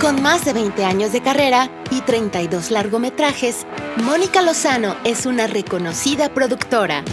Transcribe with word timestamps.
Con 0.00 0.22
más 0.22 0.46
de 0.46 0.54
20 0.54 0.82
años 0.86 1.12
de 1.12 1.20
carrera 1.20 1.70
y 1.90 2.00
32 2.00 2.70
largometrajes, 2.70 3.66
Mónica 4.02 4.40
Lozano 4.40 4.96
es 5.04 5.26
una 5.26 5.46
reconocida 5.46 6.30
productora. 6.32 7.04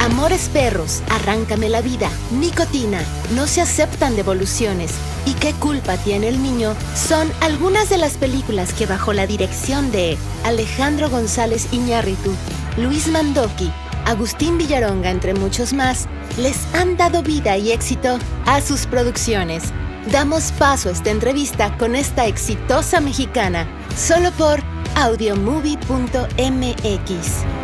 Amores 0.00 0.50
Perros, 0.52 1.02
Arráncame 1.08 1.68
la 1.68 1.80
Vida, 1.80 2.10
Nicotina, 2.32 3.00
No 3.36 3.46
se 3.46 3.60
aceptan 3.60 4.16
devoluciones 4.16 4.92
y 5.24 5.34
¿Qué 5.34 5.52
culpa 5.52 5.96
tiene 5.98 6.28
el 6.30 6.42
niño? 6.42 6.74
son 6.96 7.30
algunas 7.40 7.88
de 7.88 7.98
las 7.98 8.16
películas 8.16 8.72
que 8.72 8.86
bajo 8.86 9.12
la 9.12 9.28
dirección 9.28 9.92
de 9.92 10.18
Alejandro 10.42 11.10
González 11.10 11.68
Iñárritu, 11.72 12.34
Luis 12.76 13.06
Mandoki, 13.06 13.70
Agustín 14.04 14.58
Villaronga, 14.58 15.10
entre 15.10 15.34
muchos 15.34 15.72
más, 15.72 16.08
les 16.38 16.56
han 16.74 16.96
dado 16.96 17.22
vida 17.22 17.56
y 17.56 17.70
éxito 17.70 18.18
a 18.46 18.60
sus 18.60 18.86
producciones. 18.86 19.72
Damos 20.10 20.50
paso 20.52 20.88
a 20.88 20.92
esta 20.92 21.10
entrevista 21.10 21.76
con 21.78 21.94
esta 21.94 22.26
exitosa 22.26 23.00
mexicana, 23.00 23.66
solo 23.96 24.32
por 24.32 24.60
audiomovie.mx. 24.96 27.61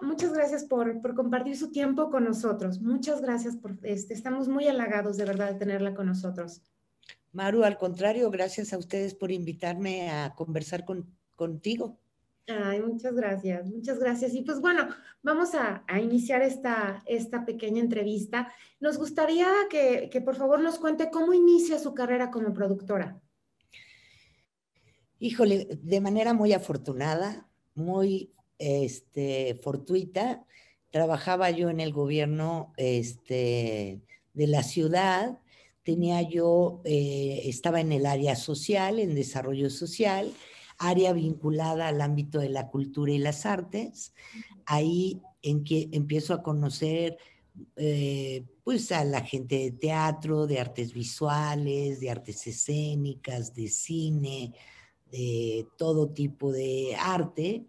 muchas 0.00 0.32
gracias 0.32 0.64
por, 0.64 1.00
compartir 1.14 1.56
su 1.56 1.70
tiempo 1.70 2.10
con 2.10 2.24
nosotros. 2.24 2.80
Muchas 2.80 3.20
gracias 3.20 3.56
por 3.56 3.76
este. 3.82 4.14
Estamos 4.14 4.48
muy 4.48 4.66
halagados 4.68 5.16
de 5.16 5.24
verdad 5.24 5.52
de 5.52 5.58
tenerla 5.58 5.94
con 5.94 6.06
nosotros. 6.06 6.62
Maru, 7.32 7.64
al 7.64 7.76
contrario, 7.76 8.30
gracias 8.30 8.72
a 8.72 8.78
ustedes 8.78 9.14
por 9.14 9.30
invitarme 9.30 10.10
a 10.10 10.34
conversar 10.34 10.84
contigo. 11.34 11.98
Ay, 12.48 12.80
muchas 12.80 13.14
gracias, 13.14 13.68
muchas 13.68 13.98
gracias. 13.98 14.32
Y 14.34 14.42
pues 14.42 14.60
bueno, 14.60 14.88
vamos 15.22 15.50
a, 15.54 15.84
iniciar 16.00 16.42
esta, 16.42 17.02
esta 17.06 17.44
pequeña 17.44 17.80
entrevista. 17.80 18.52
Nos 18.78 18.98
gustaría 18.98 19.48
que, 19.68 20.08
que 20.10 20.20
por 20.20 20.36
favor 20.36 20.60
nos 20.60 20.78
cuente 20.78 21.10
cómo 21.10 21.34
inicia 21.34 21.78
su 21.78 21.92
carrera 21.92 22.30
como 22.30 22.54
productora. 22.54 23.20
Híjole, 25.18 25.68
de 25.82 26.00
manera 26.00 26.34
muy 26.34 26.52
afortunada, 26.52 27.48
muy 27.74 28.35
este, 28.58 29.58
fortuita. 29.62 30.44
Trabajaba 30.90 31.50
yo 31.50 31.68
en 31.70 31.80
el 31.80 31.92
gobierno 31.92 32.72
este, 32.76 34.00
de 34.34 34.46
la 34.46 34.62
ciudad, 34.62 35.38
tenía 35.82 36.22
yo, 36.22 36.80
eh, 36.84 37.42
estaba 37.44 37.80
en 37.80 37.92
el 37.92 38.06
área 38.06 38.34
social, 38.34 38.98
en 38.98 39.14
desarrollo 39.14 39.70
social, 39.70 40.32
área 40.78 41.12
vinculada 41.12 41.88
al 41.88 42.00
ámbito 42.00 42.40
de 42.40 42.48
la 42.48 42.68
cultura 42.68 43.12
y 43.12 43.18
las 43.18 43.46
artes. 43.46 44.12
Ahí 44.64 45.22
en 45.42 45.64
que 45.64 45.88
empiezo 45.92 46.34
a 46.34 46.42
conocer 46.42 47.18
eh, 47.76 48.44
pues 48.64 48.90
a 48.92 49.04
la 49.04 49.22
gente 49.22 49.56
de 49.58 49.70
teatro, 49.72 50.46
de 50.46 50.60
artes 50.60 50.92
visuales, 50.92 52.00
de 52.00 52.10
artes 52.10 52.46
escénicas, 52.46 53.54
de 53.54 53.68
cine, 53.68 54.52
de 55.10 55.66
todo 55.78 56.08
tipo 56.08 56.52
de 56.52 56.96
arte 56.98 57.66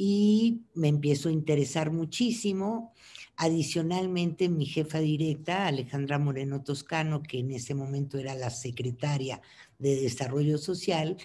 y 0.00 0.62
me 0.74 0.86
empiezo 0.86 1.28
a 1.28 1.32
interesar 1.32 1.90
muchísimo. 1.90 2.94
Adicionalmente, 3.36 4.48
mi 4.48 4.64
jefa 4.64 5.00
directa, 5.00 5.66
Alejandra 5.66 6.20
Moreno 6.20 6.62
Toscano, 6.62 7.20
que 7.22 7.40
en 7.40 7.50
ese 7.50 7.74
momento 7.74 8.16
era 8.16 8.36
la 8.36 8.50
secretaria 8.50 9.42
de 9.78 9.96
Desarrollo 9.96 10.56
Social, 10.56 11.16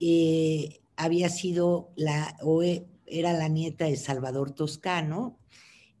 eh, 0.00 0.80
había 0.96 1.30
sido 1.30 1.90
la, 1.96 2.36
o 2.42 2.62
e, 2.62 2.86
era 3.06 3.32
la 3.32 3.48
nieta 3.48 3.86
de 3.86 3.96
Salvador 3.96 4.52
Toscano, 4.52 5.38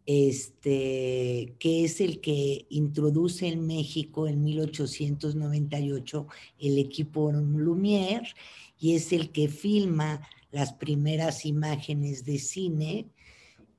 este, 0.04 1.54
que 1.58 1.84
es 1.84 2.02
el 2.02 2.20
que 2.20 2.66
introduce 2.68 3.48
en 3.48 3.66
México 3.66 4.28
en 4.28 4.42
1898 4.44 6.26
el 6.58 6.78
equipo 6.78 7.32
Lumière 7.32 8.34
y 8.78 8.94
es 8.94 9.12
el 9.12 9.32
que 9.32 9.48
filma 9.48 10.22
las 10.50 10.72
primeras 10.72 11.44
imágenes 11.44 12.24
de 12.24 12.38
cine, 12.38 13.08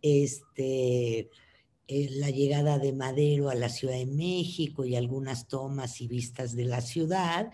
este, 0.01 1.29
eh, 1.87 2.09
la 2.11 2.29
llegada 2.29 2.77
de 2.77 2.93
Madero 2.93 3.49
a 3.49 3.55
la 3.55 3.69
Ciudad 3.69 3.95
de 3.95 4.05
México 4.05 4.85
y 4.85 4.95
algunas 4.95 5.47
tomas 5.47 6.01
y 6.01 6.07
vistas 6.07 6.55
de 6.55 6.65
la 6.65 6.81
ciudad. 6.81 7.51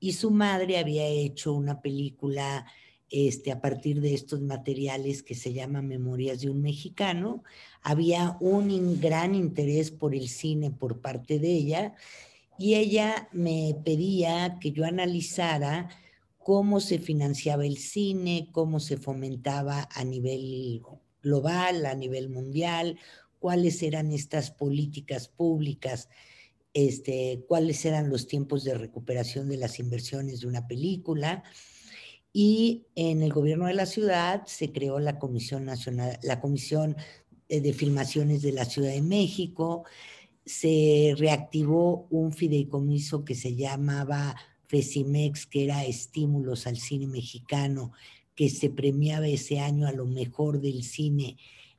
Y 0.00 0.12
su 0.12 0.30
madre 0.30 0.78
había 0.78 1.06
hecho 1.06 1.52
una 1.52 1.80
película 1.80 2.66
este, 3.10 3.52
a 3.52 3.60
partir 3.60 4.00
de 4.00 4.14
estos 4.14 4.40
materiales 4.40 5.22
que 5.22 5.34
se 5.34 5.52
llama 5.52 5.80
Memorias 5.80 6.40
de 6.40 6.50
un 6.50 6.60
Mexicano. 6.60 7.42
Había 7.82 8.36
un 8.40 9.00
gran 9.00 9.34
interés 9.34 9.90
por 9.90 10.14
el 10.14 10.28
cine 10.28 10.70
por 10.70 11.00
parte 11.00 11.38
de 11.38 11.52
ella 11.52 11.94
y 12.58 12.74
ella 12.74 13.28
me 13.32 13.76
pedía 13.84 14.58
que 14.60 14.72
yo 14.72 14.84
analizara 14.84 15.88
cómo 16.48 16.80
se 16.80 16.98
financiaba 16.98 17.66
el 17.66 17.76
cine, 17.76 18.48
cómo 18.52 18.80
se 18.80 18.96
fomentaba 18.96 19.86
a 19.92 20.02
nivel 20.02 20.80
global, 21.22 21.84
a 21.84 21.94
nivel 21.94 22.30
mundial, 22.30 22.98
cuáles 23.38 23.82
eran 23.82 24.12
estas 24.12 24.50
políticas 24.50 25.28
públicas, 25.28 26.08
este, 26.72 27.44
cuáles 27.46 27.84
eran 27.84 28.08
los 28.08 28.26
tiempos 28.26 28.64
de 28.64 28.72
recuperación 28.72 29.50
de 29.50 29.58
las 29.58 29.78
inversiones 29.78 30.40
de 30.40 30.46
una 30.46 30.66
película. 30.66 31.44
Y 32.32 32.86
en 32.94 33.22
el 33.22 33.30
gobierno 33.30 33.66
de 33.66 33.74
la 33.74 33.84
ciudad 33.84 34.46
se 34.46 34.72
creó 34.72 35.00
la 35.00 35.18
Comisión 35.18 35.66
Nacional, 35.66 36.18
la 36.22 36.40
Comisión 36.40 36.96
de 37.50 37.72
Filmaciones 37.74 38.40
de 38.40 38.52
la 38.52 38.64
Ciudad 38.64 38.92
de 38.92 39.02
México, 39.02 39.84
se 40.46 41.14
reactivó 41.18 42.06
un 42.08 42.32
fideicomiso 42.32 43.22
que 43.22 43.34
se 43.34 43.54
llamaba 43.54 44.34
FECIMEX, 44.68 45.46
que 45.46 45.64
era 45.64 45.84
estímulos 45.84 46.66
al 46.66 46.76
cine 46.76 47.06
mexicano, 47.06 47.92
que 48.34 48.48
se 48.48 48.70
premiaba 48.70 49.26
ese 49.26 49.58
año 49.58 49.88
a 49.88 49.92
lo 49.92 50.06
mejor 50.06 50.60
del 50.60 50.84
cine 50.84 51.36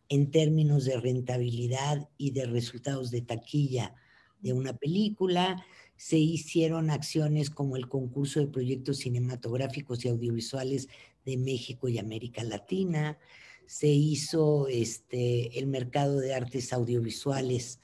en 0.10 0.32
términos 0.32 0.86
de 0.86 1.00
rentabilidad 1.00 2.10
y 2.18 2.32
de 2.32 2.46
resultados 2.46 3.12
de 3.12 3.22
taquilla 3.22 3.96
de 4.42 4.54
una 4.54 4.74
película. 4.74 5.64
Se 5.96 6.18
hicieron 6.18 6.90
acciones 6.90 7.50
como 7.50 7.78
el 7.78 7.88
concurso 7.88 8.40
de 8.40 8.48
proyectos 8.48 8.98
cinematográficos 8.98 10.04
y 10.04 10.10
audiovisuales 10.10 10.90
de 11.26 11.38
México 11.38 11.88
y 11.88 12.00
América 12.00 12.44
Latina. 12.44 13.20
Se 13.68 13.88
hizo 13.88 14.68
este, 14.68 15.60
el 15.60 15.68
mercado 15.68 16.20
de 16.20 16.34
artes 16.34 16.74
audiovisuales 16.74 17.80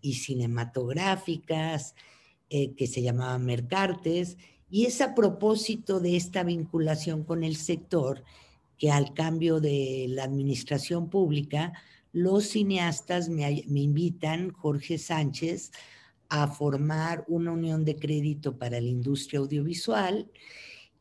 y 0.00 0.14
cinematográficas. 0.14 1.94
Eh, 2.52 2.74
que 2.74 2.88
se 2.88 3.00
llamaba 3.00 3.38
Mercartes, 3.38 4.36
y 4.68 4.86
es 4.86 5.00
a 5.00 5.14
propósito 5.14 6.00
de 6.00 6.16
esta 6.16 6.42
vinculación 6.42 7.22
con 7.22 7.44
el 7.44 7.54
sector 7.54 8.24
que 8.76 8.90
al 8.90 9.14
cambio 9.14 9.60
de 9.60 10.06
la 10.08 10.24
administración 10.24 11.10
pública, 11.10 11.72
los 12.12 12.48
cineastas 12.48 13.28
me, 13.28 13.62
me 13.68 13.80
invitan, 13.80 14.50
Jorge 14.50 14.98
Sánchez, 14.98 15.70
a 16.28 16.48
formar 16.48 17.24
una 17.28 17.52
unión 17.52 17.84
de 17.84 17.94
crédito 17.94 18.58
para 18.58 18.80
la 18.80 18.88
industria 18.88 19.38
audiovisual 19.38 20.28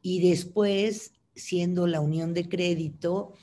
y 0.04 0.30
después, 0.30 1.14
siendo 1.34 1.88
la 1.88 2.00
unión 2.00 2.36
de 2.36 2.48
crédito 2.48 3.34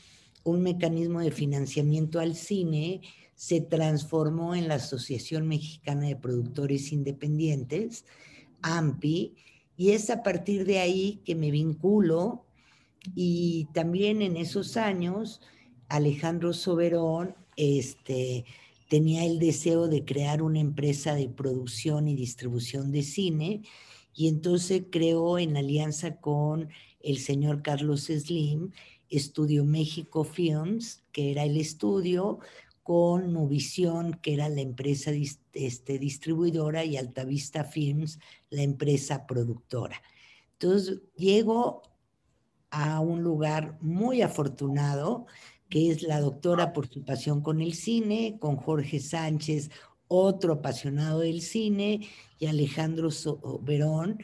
un 0.44 0.62
mecanismo 0.62 1.18
de 1.18 1.32
financiamiento 1.32 2.20
al 2.20 2.36
cine, 2.36 3.00
se 3.36 3.60
transformó 3.60 4.54
en 4.54 4.66
la 4.66 4.76
Asociación 4.76 5.46
Mexicana 5.46 6.08
de 6.08 6.16
Productores 6.16 6.90
Independientes, 6.90 8.06
AMPI, 8.62 9.34
y 9.76 9.90
es 9.90 10.08
a 10.10 10.22
partir 10.22 10.64
de 10.64 10.78
ahí 10.78 11.20
que 11.24 11.34
me 11.34 11.50
vinculo. 11.50 12.46
Y 13.14 13.68
también 13.74 14.22
en 14.22 14.36
esos 14.38 14.76
años 14.78 15.42
Alejandro 15.88 16.54
Soberón 16.54 17.36
este, 17.56 18.46
tenía 18.88 19.24
el 19.24 19.38
deseo 19.38 19.86
de 19.86 20.04
crear 20.04 20.42
una 20.42 20.58
empresa 20.58 21.14
de 21.14 21.28
producción 21.28 22.08
y 22.08 22.16
distribución 22.16 22.90
de 22.90 23.02
cine 23.02 23.62
y 24.14 24.28
entonces 24.28 24.84
creó 24.90 25.38
en 25.38 25.58
alianza 25.58 26.16
con 26.16 26.70
el 27.00 27.18
señor 27.18 27.62
Carlos 27.62 28.04
Slim 28.04 28.72
Estudio 29.08 29.64
México 29.64 30.24
Films, 30.24 31.04
que 31.12 31.30
era 31.30 31.44
el 31.44 31.56
estudio, 31.56 32.40
con 32.86 33.32
Novisión, 33.32 34.12
que 34.22 34.34
era 34.34 34.48
la 34.48 34.60
empresa 34.60 35.10
este, 35.54 35.98
distribuidora, 35.98 36.84
y 36.84 36.96
Altavista 36.96 37.64
Films, 37.64 38.20
la 38.48 38.62
empresa 38.62 39.26
productora. 39.26 40.00
Entonces, 40.52 41.00
llego 41.16 41.82
a 42.70 43.00
un 43.00 43.24
lugar 43.24 43.76
muy 43.80 44.22
afortunado 44.22 45.26
que 45.68 45.90
es 45.90 46.02
la 46.02 46.20
doctora 46.20 46.72
por 46.72 46.86
su 46.86 47.04
pasión 47.04 47.40
con 47.40 47.60
el 47.60 47.74
cine, 47.74 48.36
con 48.38 48.54
Jorge 48.54 49.00
Sánchez, 49.00 49.68
otro 50.06 50.52
apasionado 50.52 51.18
del 51.18 51.42
cine, 51.42 52.06
y 52.38 52.46
Alejandro 52.46 53.08
Verón, 53.62 54.18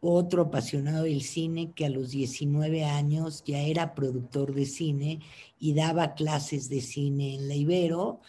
otro 0.00 0.42
apasionado 0.42 1.04
del 1.04 1.22
cine 1.22 1.72
que 1.72 1.86
a 1.86 1.90
los 1.90 2.10
19 2.10 2.84
años 2.84 3.42
ya 3.44 3.60
era 3.60 3.94
productor 3.94 4.54
de 4.54 4.66
cine 4.66 5.20
y 5.58 5.74
daba 5.74 6.14
clases 6.14 6.68
de 6.68 6.80
cine 6.80 7.34
en 7.34 7.48
la 7.48 7.54
Ibero. 7.54 8.20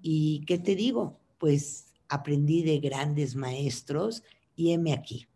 ¿Y 0.00 0.44
qué 0.46 0.58
te 0.58 0.74
digo? 0.74 1.18
Pues 1.38 1.92
aprendí 2.08 2.62
de 2.62 2.78
grandes 2.78 3.36
maestros 3.36 4.22
y 4.56 4.72
heme 4.72 4.92
aquí. 4.92 5.26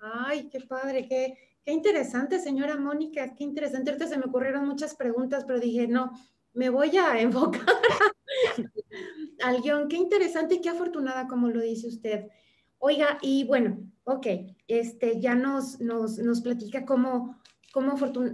Ay, 0.00 0.48
qué 0.50 0.60
padre, 0.60 1.06
qué, 1.08 1.36
qué 1.64 1.72
interesante, 1.72 2.38
señora 2.38 2.76
Mónica, 2.76 3.34
qué 3.34 3.44
interesante. 3.44 3.90
Ahorita 3.90 4.08
se 4.08 4.18
me 4.18 4.26
ocurrieron 4.26 4.66
muchas 4.66 4.94
preguntas, 4.94 5.44
pero 5.44 5.58
dije, 5.58 5.88
no, 5.88 6.12
me 6.52 6.68
voy 6.70 6.96
a 6.96 7.18
enfocar 7.20 7.66
al 9.42 9.62
guion. 9.62 9.88
Qué 9.88 9.96
interesante 9.96 10.56
y 10.56 10.60
qué 10.60 10.70
afortunada, 10.70 11.26
como 11.26 11.48
lo 11.48 11.60
dice 11.60 11.88
usted. 11.88 12.28
Oiga, 12.78 13.18
y 13.22 13.44
bueno, 13.44 13.78
ok, 14.04 14.26
este, 14.68 15.20
ya 15.20 15.34
nos, 15.34 15.80
nos, 15.80 16.18
nos 16.18 16.40
platica 16.40 16.84
cómo, 16.84 17.40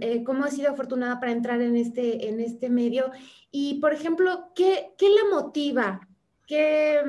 eh, 0.01 0.23
cómo, 0.23 0.43
ha 0.43 0.51
sido 0.51 0.71
afortunada 0.71 1.19
para 1.19 1.31
entrar 1.31 1.61
en 1.61 1.75
este, 1.75 2.29
en 2.29 2.39
este 2.39 2.69
medio. 2.69 3.11
Y, 3.51 3.79
por 3.79 3.93
ejemplo, 3.93 4.51
¿qué, 4.53 4.93
qué 4.97 5.09
le 5.09 5.29
motiva? 5.33 6.07
¿Qué, 6.45 7.01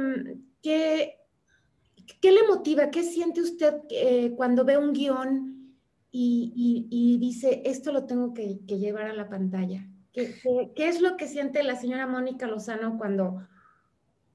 qué, 0.62 1.18
qué 2.20 2.32
le 2.32 2.46
motiva? 2.48 2.90
¿Qué 2.90 3.02
siente 3.02 3.40
usted 3.40 3.74
eh, 3.90 4.32
cuando 4.36 4.64
ve 4.64 4.78
un 4.78 4.92
guion 4.92 5.76
y, 6.10 6.86
y, 6.90 7.18
dice, 7.18 7.62
esto 7.64 7.92
lo 7.92 8.06
tengo 8.06 8.32
que, 8.32 8.60
que 8.66 8.78
llevar 8.78 9.06
a 9.06 9.14
la 9.14 9.28
pantalla? 9.28 9.88
¿Qué, 10.12 10.34
¿Qué, 10.76 10.88
es 10.88 11.00
lo 11.00 11.16
que 11.16 11.26
siente 11.26 11.62
la 11.62 11.76
señora 11.76 12.06
Mónica 12.06 12.46
Lozano 12.46 12.98
cuando, 12.98 13.48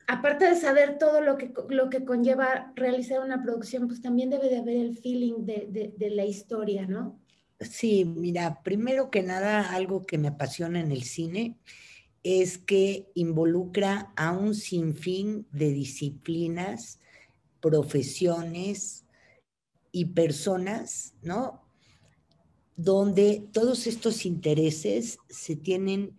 aparte 0.07 0.45
de 0.45 0.55
saber 0.55 0.97
todo 0.97 1.21
lo 1.21 1.37
que, 1.37 1.53
lo 1.69 1.89
que 1.89 2.05
conlleva 2.05 2.71
realizar 2.75 3.19
una 3.19 3.43
producción, 3.43 3.87
pues 3.87 4.01
también 4.01 4.29
debe 4.29 4.49
de 4.49 4.57
haber 4.57 4.77
el 4.77 4.97
feeling 4.97 5.45
de, 5.45 5.93
de, 5.95 6.09
la 6.09 6.25
historia, 6.25 6.87
¿no? 6.87 7.19
Sí, 7.59 8.05
mira, 8.05 8.63
primero 8.63 9.11
que 9.11 9.21
nada, 9.21 9.73
algo 9.73 10.05
que 10.05 10.17
me 10.17 10.29
apasiona 10.29 10.79
en 10.79 10.91
el 10.91 11.03
cine 11.03 11.57
es 12.23 12.57
que 12.57 13.09
involucra 13.15 14.13
a 14.15 14.31
un 14.31 14.55
sinfín 14.55 15.45
de 15.51 15.71
disciplinas, 15.71 16.99
profesiones 17.59 19.05
y 19.91 20.05
personas, 20.05 21.15
¿no? 21.21 21.63
Donde 22.75 23.47
todos 23.51 23.87
estos 23.87 24.25
intereses 24.25 25.19
se 25.29 25.55
tienen 25.55 26.15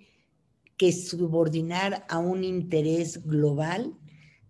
que 0.78 0.92
subordinar 0.92 2.06
a 2.08 2.18
un 2.18 2.44
interés 2.44 3.26
global 3.26 3.94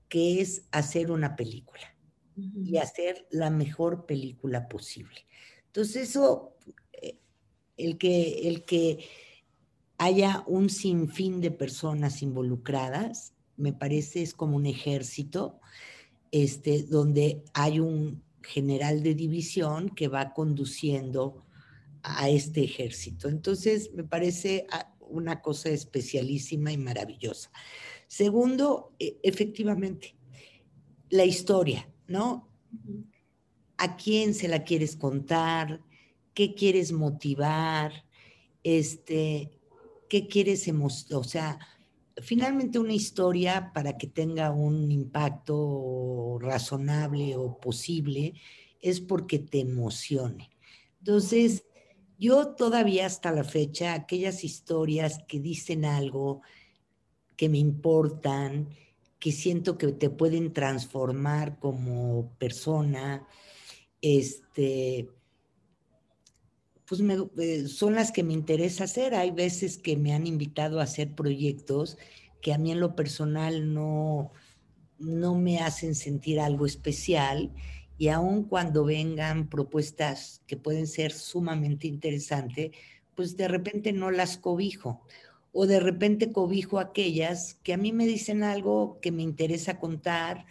que 0.08 0.40
es 0.40 0.62
hacer 0.70 1.10
una 1.10 1.34
película 1.34 1.96
y 2.36 2.76
hacer 2.76 3.26
la 3.30 3.50
mejor 3.50 4.06
película 4.06 4.68
posible. 4.68 5.26
Entonces 5.66 6.10
eso, 6.10 6.54
eh, 6.92 7.18
el 7.76 7.98
que, 7.98 8.48
el 8.48 8.64
que 8.64 9.04
haya 9.96 10.44
un 10.46 10.70
sinfín 10.70 11.40
de 11.40 11.50
personas 11.50 12.22
involucradas, 12.22 13.34
me 13.56 13.72
parece 13.72 14.22
es 14.22 14.34
como 14.34 14.56
un 14.56 14.66
ejército, 14.66 15.60
este, 16.30 16.84
donde 16.84 17.42
hay 17.54 17.80
un 17.80 18.22
general 18.42 19.02
de 19.02 19.14
división 19.14 19.88
que 19.88 20.08
va 20.08 20.32
conduciendo 20.32 21.44
a 22.02 22.28
este 22.28 22.62
ejército. 22.62 23.28
Entonces, 23.28 23.92
me 23.94 24.04
parece 24.04 24.66
ah, 24.70 24.94
una 25.10 25.40
cosa 25.40 25.70
especialísima 25.70 26.72
y 26.72 26.78
maravillosa. 26.78 27.50
Segundo, 28.06 28.94
e, 28.98 29.18
efectivamente, 29.22 30.16
la 31.10 31.24
historia, 31.24 31.90
¿no? 32.06 32.48
¿A 33.76 33.96
quién 33.96 34.34
se 34.34 34.48
la 34.48 34.64
quieres 34.64 34.96
contar? 34.96 35.80
¿Qué 36.34 36.54
quieres 36.54 36.92
motivar? 36.92 38.04
Este, 38.62 39.50
¿Qué 40.08 40.26
quieres 40.26 40.68
O 41.12 41.24
sea, 41.24 41.58
finalmente 42.20 42.78
una 42.78 42.94
historia 42.94 43.72
para 43.72 43.96
que 43.96 44.06
tenga 44.06 44.50
un 44.50 44.90
impacto 44.90 46.38
razonable 46.40 47.36
o 47.36 47.58
posible 47.58 48.34
es 48.80 49.00
porque 49.00 49.38
te 49.38 49.60
emocione. 49.60 50.50
Entonces, 50.98 51.64
yo 52.18 52.48
todavía 52.48 53.06
hasta 53.06 53.32
la 53.32 53.44
fecha, 53.44 53.94
aquellas 53.94 54.42
historias 54.44 55.20
que 55.28 55.38
dicen 55.38 55.84
algo, 55.84 56.42
que 57.36 57.48
me 57.48 57.58
importan, 57.58 58.68
que 59.20 59.30
siento 59.30 59.78
que 59.78 59.92
te 59.92 60.10
pueden 60.10 60.52
transformar 60.52 61.58
como 61.58 62.32
persona, 62.38 63.26
este, 64.02 65.08
pues 66.84 67.00
eh, 67.38 67.68
son 67.68 67.94
las 67.94 68.10
que 68.10 68.24
me 68.24 68.32
interesa 68.32 68.84
hacer. 68.84 69.14
Hay 69.14 69.30
veces 69.30 69.78
que 69.78 69.96
me 69.96 70.12
han 70.12 70.26
invitado 70.26 70.80
a 70.80 70.84
hacer 70.84 71.14
proyectos 71.14 71.98
que 72.40 72.52
a 72.52 72.58
mí 72.58 72.72
en 72.72 72.80
lo 72.80 72.96
personal 72.96 73.72
no, 73.72 74.32
no 74.98 75.34
me 75.34 75.58
hacen 75.58 75.94
sentir 75.94 76.40
algo 76.40 76.66
especial 76.66 77.52
y 77.98 78.08
aun 78.08 78.44
cuando 78.44 78.84
vengan 78.84 79.48
propuestas 79.48 80.40
que 80.46 80.56
pueden 80.56 80.86
ser 80.86 81.12
sumamente 81.12 81.88
interesantes, 81.88 82.70
pues 83.16 83.36
de 83.36 83.48
repente 83.48 83.92
no 83.92 84.12
las 84.12 84.38
cobijo 84.38 85.02
o 85.52 85.66
de 85.66 85.80
repente 85.80 86.30
cobijo 86.30 86.78
aquellas 86.78 87.54
que 87.64 87.72
a 87.72 87.76
mí 87.76 87.92
me 87.92 88.06
dicen 88.06 88.44
algo 88.44 89.00
que 89.00 89.10
me 89.10 89.22
interesa 89.22 89.80
contar, 89.80 90.46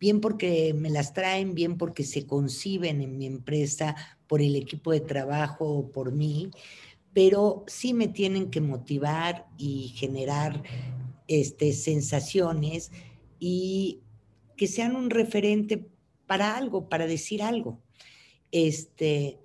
bien 0.00 0.20
porque 0.20 0.74
me 0.74 0.90
las 0.90 1.14
traen, 1.14 1.54
bien 1.54 1.76
porque 1.76 2.02
se 2.02 2.26
conciben 2.26 3.00
en 3.00 3.18
mi 3.18 3.26
empresa 3.26 3.94
por 4.26 4.42
el 4.42 4.56
equipo 4.56 4.90
de 4.90 5.00
trabajo 5.00 5.68
o 5.68 5.90
por 5.92 6.12
mí, 6.12 6.50
pero 7.12 7.64
sí 7.68 7.94
me 7.94 8.08
tienen 8.08 8.50
que 8.50 8.60
motivar 8.60 9.46
y 9.56 9.94
generar 9.96 10.62
este, 11.28 11.72
sensaciones 11.72 12.90
y 13.38 14.00
que 14.56 14.66
sean 14.66 14.96
un 14.96 15.10
referente 15.10 15.86
para 16.28 16.56
algo, 16.56 16.88
para 16.88 17.08
decir 17.08 17.42
algo. 17.42 17.80
Este, 18.52 19.40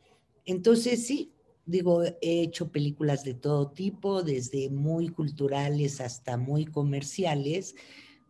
entonces 0.45 1.07
sí, 1.07 1.33
digo, 1.65 2.03
he 2.03 2.41
hecho 2.41 2.71
películas 2.71 3.23
de 3.23 3.33
todo 3.33 3.71
tipo, 3.71 4.21
desde 4.21 4.69
muy 4.69 5.09
culturales 5.09 6.01
hasta 6.01 6.37
muy 6.37 6.65
comerciales, 6.65 7.75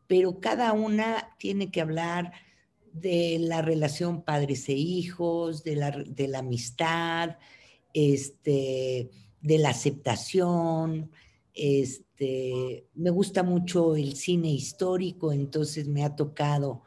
pero 0.07 0.39
cada 0.39 0.71
una 0.71 1.35
tiene 1.37 1.71
que 1.71 1.81
hablar 1.81 2.31
de 2.93 3.39
la 3.39 3.61
relación 3.61 4.21
padres 4.21 4.69
e 4.69 4.73
hijos, 4.73 5.63
de 5.63 5.75
la, 5.75 5.91
de 5.91 6.27
la 6.27 6.39
amistad, 6.39 7.37
este, 7.93 9.09
de 9.41 9.57
la 9.57 9.69
aceptación. 9.69 11.11
Este, 11.55 12.87
me 12.93 13.09
gusta 13.09 13.41
mucho 13.41 13.95
el 13.95 14.15
cine 14.15 14.49
histórico, 14.49 15.33
entonces 15.33 15.87
me 15.87 16.03
ha 16.03 16.15
tocado 16.15 16.83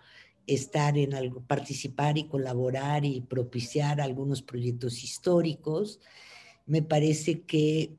estar 0.46 0.96
en 0.96 1.14
algo, 1.14 1.42
participar 1.42 2.18
y 2.18 2.28
colaborar 2.28 3.04
y 3.04 3.20
propiciar 3.20 4.00
algunos 4.00 4.42
proyectos 4.42 5.02
históricos. 5.02 6.00
Me 6.66 6.82
parece 6.82 7.42
que 7.42 7.96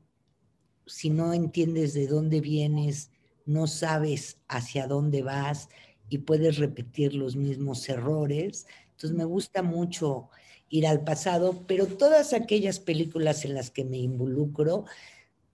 si 0.86 1.10
no 1.10 1.32
entiendes 1.34 1.94
de 1.94 2.06
dónde 2.06 2.40
vienes, 2.40 3.10
no 3.46 3.66
sabes 3.66 4.38
hacia 4.48 4.86
dónde 4.86 5.22
vas 5.22 5.68
y 6.08 6.18
puedes 6.18 6.58
repetir 6.58 7.14
los 7.14 7.36
mismos 7.36 7.88
errores. 7.88 8.66
Entonces 8.92 9.16
me 9.16 9.24
gusta 9.24 9.62
mucho 9.62 10.28
ir 10.70 10.86
al 10.86 11.04
pasado, 11.04 11.64
pero 11.66 11.86
todas 11.86 12.32
aquellas 12.32 12.80
películas 12.80 13.44
en 13.44 13.54
las 13.54 13.70
que 13.70 13.84
me 13.84 13.98
involucro, 13.98 14.84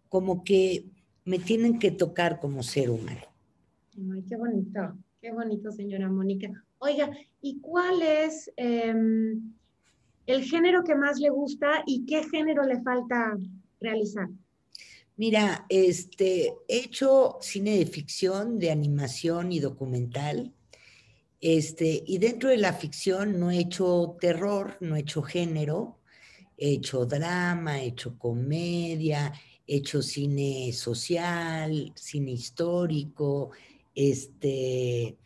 como 0.08 0.44
que 0.44 0.86
me 1.24 1.38
tienen 1.38 1.78
que 1.78 1.90
tocar 1.90 2.40
como 2.40 2.62
ser 2.62 2.90
humano. 2.90 3.22
Ay, 4.12 4.22
qué 4.28 4.36
bonito, 4.36 4.98
qué 5.20 5.32
bonito, 5.32 5.70
señora 5.70 6.08
Mónica. 6.08 6.63
Oiga, 6.78 7.10
¿y 7.40 7.60
cuál 7.60 8.02
es 8.02 8.52
em, 8.56 9.54
el 10.26 10.44
género 10.44 10.84
que 10.84 10.94
más 10.94 11.18
le 11.18 11.30
gusta 11.30 11.82
y 11.86 12.04
qué 12.06 12.24
género 12.24 12.64
le 12.64 12.82
falta 12.82 13.36
realizar? 13.80 14.28
Mira, 15.16 15.64
este, 15.68 16.54
he 16.66 16.78
hecho 16.78 17.38
cine 17.40 17.78
de 17.78 17.86
ficción, 17.86 18.58
de 18.58 18.70
animación 18.70 19.52
y 19.52 19.60
documental. 19.60 20.52
Este, 21.40 22.02
y 22.06 22.18
dentro 22.18 22.48
de 22.48 22.56
la 22.56 22.72
ficción 22.72 23.38
no 23.38 23.50
he 23.50 23.58
hecho 23.58 24.16
terror, 24.20 24.76
no 24.80 24.96
he 24.96 25.00
hecho 25.00 25.22
género, 25.22 26.00
he 26.56 26.70
hecho 26.72 27.06
drama, 27.06 27.80
he 27.82 27.88
hecho 27.88 28.18
comedia, 28.18 29.32
he 29.66 29.76
hecho 29.76 30.02
cine 30.02 30.72
social, 30.72 31.92
cine 31.94 32.32
histórico, 32.32 33.50
este, 33.94 35.16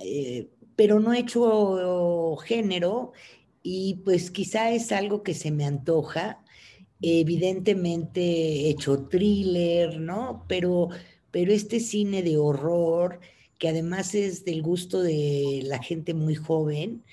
eh, 0.00 0.48
pero 0.76 1.00
no 1.00 1.12
he 1.12 1.20
hecho 1.20 2.36
género 2.38 3.12
y 3.62 4.02
pues 4.04 4.30
quizá 4.30 4.70
es 4.70 4.92
algo 4.92 5.22
que 5.22 5.34
se 5.34 5.50
me 5.50 5.64
antoja 5.64 6.44
evidentemente 7.00 8.20
he 8.20 8.70
hecho 8.70 9.06
thriller, 9.08 10.00
¿no? 10.00 10.44
Pero, 10.48 10.88
pero 11.30 11.52
este 11.52 11.80
cine 11.80 12.22
de 12.22 12.36
horror, 12.36 13.20
que 13.58 13.68
además 13.68 14.14
es 14.14 14.44
del 14.44 14.62
gusto 14.62 15.02
de 15.02 15.62
la 15.64 15.82
gente 15.82 16.14
muy 16.14 16.34
joven, 16.34 17.04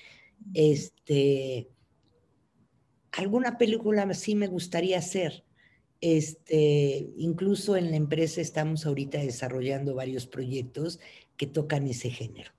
este, 0.54 1.68
alguna 3.12 3.58
película 3.58 4.12
sí 4.14 4.34
me 4.34 4.46
gustaría 4.46 4.98
hacer. 4.98 5.44
Este, 6.00 7.08
incluso 7.16 7.76
en 7.76 7.90
la 7.90 7.96
empresa 7.96 8.40
estamos 8.40 8.84
ahorita 8.84 9.18
desarrollando 9.18 9.94
varios 9.94 10.26
proyectos 10.26 11.00
que 11.36 11.46
tocan 11.46 11.86
ese 11.86 12.10
género. 12.10 12.52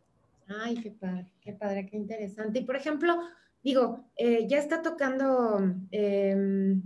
Ay, 0.48 0.76
qué 0.76 0.92
padre, 0.92 1.32
qué 1.42 1.54
padre, 1.54 1.86
qué 1.86 1.98
interesante. 1.98 2.60
Y 2.60 2.64
por 2.64 2.76
ejemplo, 2.76 3.20
digo, 3.64 4.06
eh, 4.16 4.46
ya 4.48 4.60
está 4.60 4.82
tocando 4.82 5.60
em, 5.92 6.82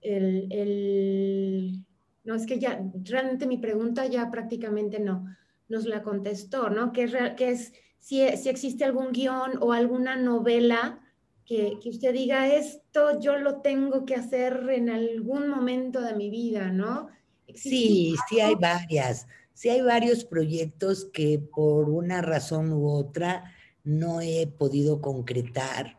el, 0.00 1.84
no, 2.24 2.34
es 2.34 2.46
que 2.46 2.58
ya, 2.58 2.82
realmente 3.04 3.46
mi 3.46 3.58
pregunta 3.58 4.06
ya 4.06 4.30
prácticamente 4.30 4.98
no, 4.98 5.24
nos 5.68 5.86
la 5.86 6.02
contestó, 6.02 6.68
¿no? 6.68 6.92
Que 6.92 7.04
es, 7.04 7.12
que 7.36 7.50
es 7.50 7.72
si, 7.98 8.26
si 8.36 8.48
existe 8.48 8.84
algún 8.84 9.12
guion 9.12 9.52
o 9.60 9.72
alguna 9.72 10.16
novela 10.16 11.00
que, 11.44 11.78
que, 11.80 11.90
usted 11.90 12.12
diga, 12.12 12.48
esto 12.48 13.20
yo 13.20 13.38
lo 13.38 13.60
tengo 13.60 14.04
que 14.04 14.14
hacer 14.14 14.68
en 14.70 14.90
algún 14.90 15.48
momento 15.48 16.00
de 16.00 16.14
mi 16.14 16.28
vida, 16.28 16.70
¿no? 16.70 17.08
Sí, 17.54 18.14
sí 18.28 18.40
hay 18.40 18.54
varias. 18.54 19.26
Sí 19.58 19.70
hay 19.70 19.80
varios 19.80 20.24
proyectos 20.24 21.06
que 21.06 21.40
por 21.40 21.90
una 21.90 22.22
razón 22.22 22.72
u 22.72 22.88
otra 22.88 23.56
no 23.82 24.20
he 24.20 24.46
podido 24.46 25.00
concretar, 25.00 25.96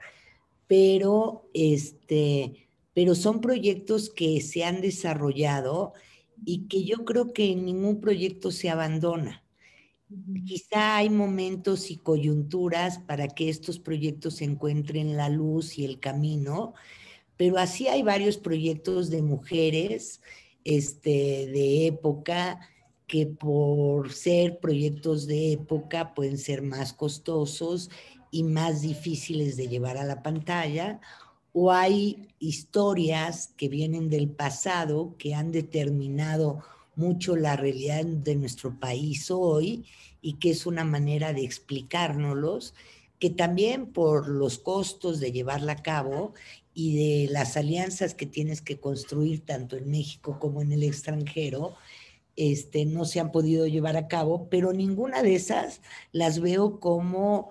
pero 0.66 1.50
este, 1.54 2.70
pero 2.94 3.16
son 3.16 3.42
proyectos 3.42 4.10
que 4.10 4.40
se 4.40 4.64
han 4.64 4.80
desarrollado 4.80 5.92
y 6.46 6.70
que 6.70 6.86
yo 6.86 7.04
creo 7.04 7.34
que 7.34 7.54
ningún 7.54 8.00
proyecto 8.00 8.50
se 8.52 8.70
abandona. 8.70 9.44
Quizá 10.46 10.96
hay 10.96 11.10
momentos 11.10 11.92
y 11.92 11.98
coyunturas 11.98 13.00
para 13.00 13.28
que 13.28 13.50
estos 13.50 13.78
proyectos 13.78 14.42
encuentren 14.42 15.18
la 15.18 15.28
luz 15.28 15.78
y 15.78 15.84
el 15.84 16.00
camino, 16.00 16.76
pero 17.36 17.58
así 17.58 17.90
hay 17.90 18.04
varios 18.04 18.38
proyectos 18.38 19.10
de 19.10 19.22
mujeres 19.22 20.22
este, 20.64 21.48
de 21.48 21.88
época 21.88 22.62
que 23.10 23.26
por 23.26 24.14
ser 24.14 24.60
proyectos 24.60 25.26
de 25.26 25.54
época 25.54 26.14
pueden 26.14 26.38
ser 26.38 26.62
más 26.62 26.94
costosos 26.94 27.90
y 28.30 28.44
más 28.44 28.82
difíciles 28.82 29.58
de 29.58 29.68
llevar 29.68 29.98
a 29.98 30.06
la 30.06 30.22
pantalla, 30.22 31.02
o 31.52 31.72
hay 31.72 32.30
historias 32.38 33.52
que 33.58 33.68
vienen 33.68 34.10
del 34.10 34.30
pasado 34.30 35.16
que 35.18 35.34
han 35.34 35.52
determinado 35.52 36.60
mucho 36.96 37.36
la 37.36 37.56
realidad 37.56 38.06
de 38.06 38.36
nuestro 38.36 38.80
país 38.80 39.32
hoy 39.32 39.86
y 40.22 40.34
que 40.34 40.52
es 40.52 40.68
una 40.68 40.84
manera 40.84 41.34
de 41.34 41.44
explicárnoslos, 41.44 42.76
que 43.18 43.32
también 43.32 43.88
por 43.88 44.30
los 44.30 44.60
costos 44.60 45.20
de 45.20 45.32
llevarla 45.32 45.72
a 45.72 45.82
cabo 45.82 46.36
y 46.76 47.26
de 47.26 47.34
las 47.34 47.58
alianzas 47.58 48.14
que 48.14 48.28
tienes 48.28 48.62
que 48.62 48.80
construir 48.80 49.44
tanto 49.44 49.78
en 49.78 49.90
México 49.90 50.38
como 50.40 50.62
en 50.62 50.72
el 50.72 50.84
extranjero, 50.84 51.76
este, 52.40 52.86
no 52.86 53.04
se 53.04 53.20
han 53.20 53.34
podido 53.34 53.68
llevar 53.68 53.98
a 53.98 54.08
cabo, 54.08 54.48
pero 54.50 54.72
ninguna 54.72 55.22
de 55.22 55.36
esas 55.36 55.82
las 56.14 56.40
veo 56.40 56.80
como 56.80 57.50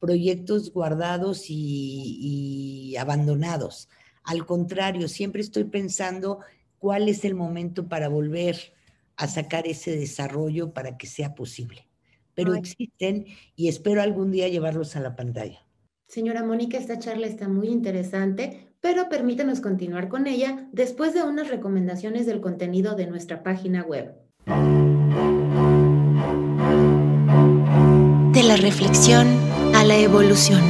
proyectos 0.00 0.72
guardados 0.72 1.44
y, 1.48 2.96
abandonados. 2.98 3.88
Al 4.24 4.44
contrario, 4.44 5.06
siempre 5.06 5.42
estoy 5.42 5.62
pensando 5.64 6.40
cuál 6.78 7.08
es 7.08 7.24
el 7.24 7.36
momento 7.36 7.88
para 7.88 8.08
volver 8.08 8.74
a 9.14 9.28
sacar 9.28 9.68
ese 9.68 9.96
desarrollo 9.96 10.72
para 10.72 10.96
que 10.96 11.06
sea 11.06 11.36
posible. 11.36 11.86
Pero 12.34 12.54
existen 12.54 13.26
y 13.54 13.68
espero 13.68 14.02
algún 14.02 14.32
día 14.32 14.48
llevarlos 14.48 14.96
a 14.96 15.00
la 15.00 15.14
pantalla. 15.14 15.65
Señora 16.06 16.44
Mónica, 16.44 16.78
esta 16.78 16.98
charla 17.00 17.26
está 17.26 17.48
muy 17.48 17.68
interesante, 17.68 18.72
pero 18.80 19.08
permítanos 19.08 19.60
continuar 19.60 20.08
con 20.08 20.28
ella 20.28 20.68
después 20.72 21.14
de 21.14 21.24
unas 21.24 21.48
recomendaciones 21.48 22.26
del 22.26 22.40
contenido 22.40 22.94
de 22.94 23.06
nuestra 23.06 23.42
página 23.42 23.82
web. 23.82 24.14
De 28.32 28.42
la 28.44 28.56
reflexión 28.56 29.26
a 29.74 29.84
la 29.84 29.96
evolución. 29.96 30.62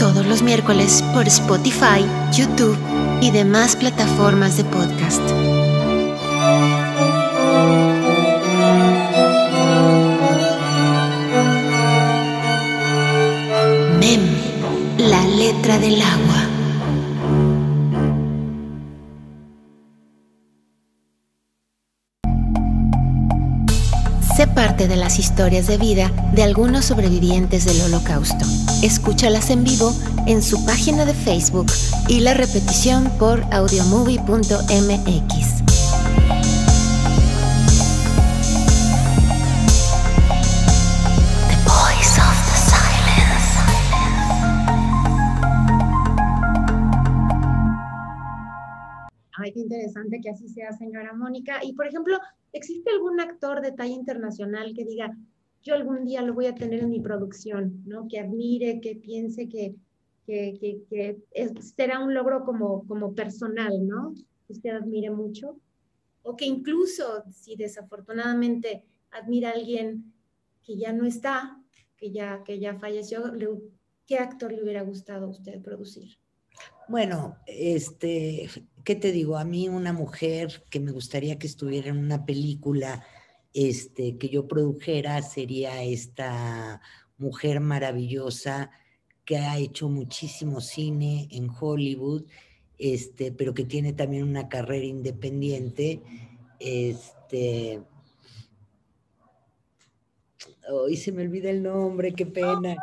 Todos 0.00 0.26
los 0.26 0.42
miércoles 0.42 1.04
por 1.14 1.28
Spotify, 1.28 2.04
YouTube 2.36 2.76
y 3.20 3.30
demás 3.30 3.76
plataformas 3.76 4.56
de 4.56 4.64
podcast. 4.64 5.22
Letra 15.58 15.78
del 15.78 16.00
agua. 16.00 16.46
Sé 24.36 24.46
parte 24.46 24.86
de 24.86 24.96
las 24.96 25.18
historias 25.18 25.66
de 25.66 25.78
vida 25.78 26.12
de 26.32 26.44
algunos 26.44 26.84
sobrevivientes 26.84 27.64
del 27.64 27.80
holocausto. 27.80 28.46
Escúchalas 28.82 29.50
en 29.50 29.64
vivo 29.64 29.92
en 30.26 30.42
su 30.42 30.64
página 30.64 31.04
de 31.04 31.14
Facebook 31.14 31.66
y 32.06 32.20
la 32.20 32.34
repetición 32.34 33.10
por 33.18 33.42
audiomovie.mx. 33.52 35.77
interesante 50.08 50.20
que 50.20 50.30
así 50.30 50.48
sea, 50.48 50.72
señora 50.72 51.12
Mónica. 51.12 51.60
Y, 51.62 51.74
por 51.74 51.86
ejemplo, 51.86 52.18
¿existe 52.52 52.90
algún 52.90 53.20
actor 53.20 53.60
de 53.60 53.72
talla 53.72 53.94
internacional 53.94 54.72
que 54.74 54.84
diga, 54.84 55.16
yo 55.62 55.74
algún 55.74 56.04
día 56.04 56.22
lo 56.22 56.34
voy 56.34 56.46
a 56.46 56.54
tener 56.54 56.80
en 56.80 56.90
mi 56.90 57.00
producción, 57.00 57.82
¿no? 57.86 58.08
Que 58.08 58.20
admire, 58.20 58.80
que 58.80 58.96
piense 58.96 59.48
que, 59.48 59.74
que, 60.26 60.82
que, 60.88 61.18
será 61.60 62.00
un 62.00 62.14
logro 62.14 62.44
como, 62.44 62.86
como 62.86 63.14
personal, 63.14 63.86
¿no? 63.86 64.14
Que 64.46 64.52
usted 64.52 64.70
admire 64.70 65.10
mucho. 65.10 65.56
O 66.22 66.36
que 66.36 66.46
incluso, 66.46 67.24
si 67.32 67.56
desafortunadamente 67.56 68.84
admira 69.10 69.50
a 69.50 69.52
alguien 69.52 70.12
que 70.62 70.76
ya 70.76 70.92
no 70.92 71.04
está, 71.04 71.60
que 71.96 72.12
ya, 72.12 72.42
que 72.44 72.58
ya 72.58 72.78
falleció, 72.78 73.32
¿qué 74.06 74.18
actor 74.18 74.52
le 74.52 74.62
hubiera 74.62 74.82
gustado 74.82 75.26
a 75.26 75.30
usted 75.30 75.60
producir? 75.60 76.18
Bueno, 76.88 77.36
este, 77.46 78.48
¿qué 78.88 78.96
te 78.96 79.12
digo? 79.12 79.36
A 79.36 79.44
mí 79.44 79.68
una 79.68 79.92
mujer 79.92 80.64
que 80.70 80.80
me 80.80 80.92
gustaría 80.92 81.38
que 81.38 81.46
estuviera 81.46 81.90
en 81.90 81.98
una 81.98 82.24
película 82.24 83.04
este, 83.52 84.16
que 84.16 84.30
yo 84.30 84.48
produjera 84.48 85.20
sería 85.20 85.82
esta 85.82 86.80
mujer 87.18 87.60
maravillosa 87.60 88.70
que 89.26 89.36
ha 89.36 89.58
hecho 89.58 89.90
muchísimo 89.90 90.62
cine 90.62 91.28
en 91.32 91.50
Hollywood, 91.50 92.24
este, 92.78 93.30
pero 93.30 93.52
que 93.52 93.64
tiene 93.64 93.92
también 93.92 94.22
una 94.22 94.48
carrera 94.48 94.86
independiente. 94.86 96.00
Este, 96.58 97.82
hoy 100.72 100.96
se 100.96 101.12
me 101.12 101.24
olvida 101.24 101.50
el 101.50 101.62
nombre, 101.62 102.14
qué 102.14 102.24
pena. 102.24 102.74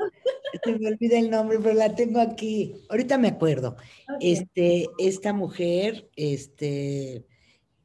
Se 0.64 0.80
me 0.80 0.88
olvida 0.88 1.20
el 1.20 1.30
nombre, 1.30 1.60
pero 1.60 1.76
la 1.76 1.96
tengo 1.96 2.20
aquí. 2.20 2.76
Ahorita 2.90 3.18
me 3.18 3.30
acuerdo. 3.30 3.76
Este, 4.20 4.88
esta 4.98 5.34
mujer, 5.34 6.10
este, 6.16 7.26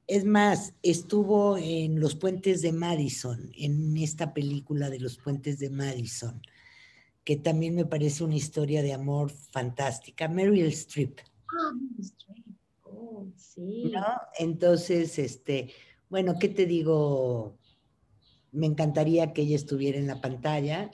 es 0.07 0.25
más, 0.25 0.75
estuvo 0.83 1.57
en 1.57 2.01
los 2.01 2.17
puentes 2.17 2.63
de 2.63 2.73
Madison, 2.73 3.51
en 3.57 3.97
esta 3.97 4.35
película 4.35 4.91
de 4.91 5.01
los 5.01 5.19
puentes 5.19 5.59
de 5.59 5.71
Madison, 5.71 6.43
que 7.25 7.37
también 7.37 7.75
me 7.75 7.85
parece 7.85 8.25
una 8.25 8.37
historia 8.37 8.83
de 8.83 8.93
amor 8.93 9.31
fantástica. 9.31 10.29
Meryl 10.29 10.67
Streep. 10.67 11.21
Ah, 11.49 11.73
Meryl 11.75 12.01
Streep. 12.01 12.45
Oh, 12.83 13.27
sí. 13.37 13.85
¿No? 13.93 14.05
Entonces, 14.39 15.19
este, 15.19 15.71
bueno, 16.09 16.35
¿qué 16.41 16.49
te 16.49 16.67
digo? 16.67 17.57
Me 18.53 18.67
encantaría 18.67 19.33
que 19.33 19.43
ella 19.43 19.55
estuviera 19.57 19.97
en 19.97 20.09
la 20.09 20.21
pantalla. 20.21 20.91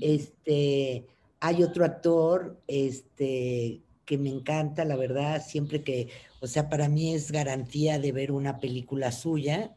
Este, 0.00 1.06
hay 1.44 1.62
otro 1.62 1.84
actor 1.84 2.58
este, 2.66 3.82
que 4.06 4.16
me 4.16 4.30
encanta, 4.30 4.86
la 4.86 4.96
verdad, 4.96 5.44
siempre 5.46 5.84
que, 5.84 6.08
o 6.40 6.46
sea, 6.46 6.70
para 6.70 6.88
mí 6.88 7.14
es 7.14 7.30
garantía 7.30 7.98
de 7.98 8.12
ver 8.12 8.32
una 8.32 8.60
película 8.60 9.12
suya. 9.12 9.76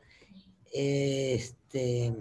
Este, 0.72 2.14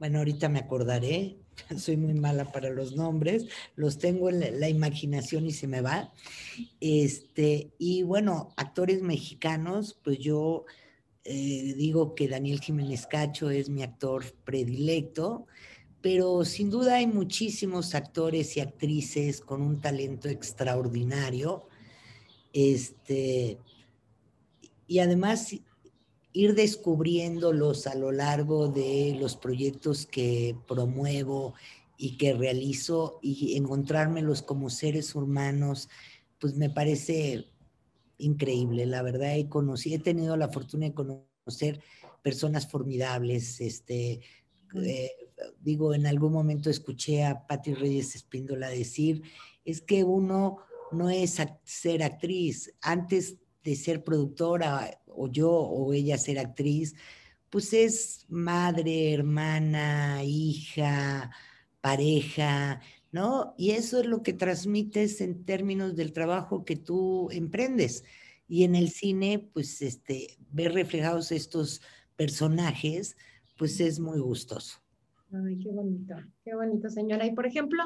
bueno, 0.00 0.18
ahorita 0.18 0.48
me 0.48 0.58
acordaré. 0.58 1.38
soy 1.78 1.96
muy 1.96 2.14
mala 2.14 2.50
para 2.50 2.70
los 2.70 2.96
nombres, 2.96 3.46
los 3.76 3.98
tengo 3.98 4.28
en 4.28 4.58
la, 4.58 4.68
imaginación 4.68 5.46
y 5.46 5.52
se 5.52 5.68
me 5.68 5.82
va. 5.82 6.12
Este, 6.80 7.70
y 7.78 8.02
bueno, 8.02 8.52
actores 8.56 9.00
mexicanos, 9.00 9.96
pues 10.02 10.18
yo 10.18 10.64
eh, 11.22 11.74
digo 11.76 12.16
que 12.16 12.26
Daniel 12.26 12.60
Jiménez 12.60 13.06
Cacho 13.06 13.48
es 13.48 13.68
mi 13.68 13.84
actor 13.84 14.24
predilecto, 14.42 15.46
pero 16.02 16.44
sin 16.44 16.70
duda 16.70 16.96
hay 16.96 17.06
muchísimos 17.06 17.94
actores 17.94 18.56
y 18.56 18.60
actrices 18.60 19.40
con 19.40 19.60
un 19.60 19.80
talento 19.80 20.28
extraordinario. 20.28 21.66
Este, 22.52 23.58
y 24.86 24.98
además 24.98 25.54
ir 26.32 26.54
descubriéndolos 26.54 27.86
a 27.86 27.94
lo 27.94 28.12
largo 28.12 28.68
de 28.68 29.16
los 29.20 29.36
proyectos 29.36 30.06
que 30.06 30.56
promuevo 30.66 31.54
y 31.96 32.16
que 32.16 32.32
realizo 32.32 33.18
y 33.20 33.56
encontrármelos 33.56 34.40
como 34.42 34.70
seres 34.70 35.14
humanos, 35.14 35.88
pues 36.38 36.54
me 36.54 36.70
parece 36.70 37.46
increíble. 38.16 38.86
La 38.86 39.02
verdad, 39.02 39.36
he 39.36 39.48
conocido, 39.48 39.96
he 39.96 39.98
tenido 39.98 40.36
la 40.36 40.48
fortuna 40.48 40.86
de 40.86 40.94
conocer 40.94 41.82
personas 42.22 42.70
formidables. 42.70 43.60
Este, 43.60 44.20
eh, 44.76 45.10
digo, 45.60 45.94
en 45.94 46.06
algún 46.06 46.32
momento 46.32 46.70
escuché 46.70 47.24
a 47.24 47.46
Patti 47.46 47.74
Reyes 47.74 48.14
Espíndola 48.14 48.68
decir, 48.68 49.22
es 49.64 49.80
que 49.80 50.04
uno 50.04 50.58
no 50.92 51.10
es 51.10 51.40
ser 51.64 52.02
actriz. 52.02 52.74
Antes 52.80 53.36
de 53.62 53.76
ser 53.76 54.02
productora 54.02 55.02
o 55.06 55.28
yo 55.28 55.50
o 55.50 55.92
ella 55.92 56.18
ser 56.18 56.38
actriz, 56.38 56.94
pues 57.50 57.72
es 57.72 58.26
madre, 58.28 59.12
hermana, 59.12 60.22
hija, 60.24 61.30
pareja, 61.80 62.80
¿no? 63.12 63.54
Y 63.58 63.72
eso 63.72 64.00
es 64.00 64.06
lo 64.06 64.22
que 64.22 64.32
transmites 64.32 65.20
en 65.20 65.44
términos 65.44 65.96
del 65.96 66.12
trabajo 66.12 66.64
que 66.64 66.76
tú 66.76 67.28
emprendes. 67.32 68.04
Y 68.48 68.64
en 68.64 68.74
el 68.74 68.90
cine, 68.90 69.50
pues, 69.52 69.82
este, 69.82 70.38
ver 70.52 70.72
reflejados 70.74 71.32
estos 71.32 71.82
personajes, 72.16 73.16
pues 73.56 73.80
es 73.80 73.98
muy 73.98 74.18
gustoso. 74.18 74.80
Ay, 75.32 75.58
qué 75.58 75.70
bonito, 75.70 76.14
qué 76.44 76.54
bonito, 76.54 76.90
señora. 76.90 77.24
Y 77.26 77.34
por 77.34 77.46
ejemplo, 77.46 77.82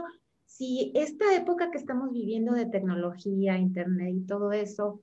si 0.47 0.93
esta 0.95 1.35
época 1.37 1.71
que 1.71 1.79
estamos 1.79 2.11
viviendo 2.13 2.55
de 2.55 2.67
tecnología, 2.67 3.59
internet 3.59 4.15
y 4.15 4.27
todo 4.27 4.53
eso, 4.53 5.03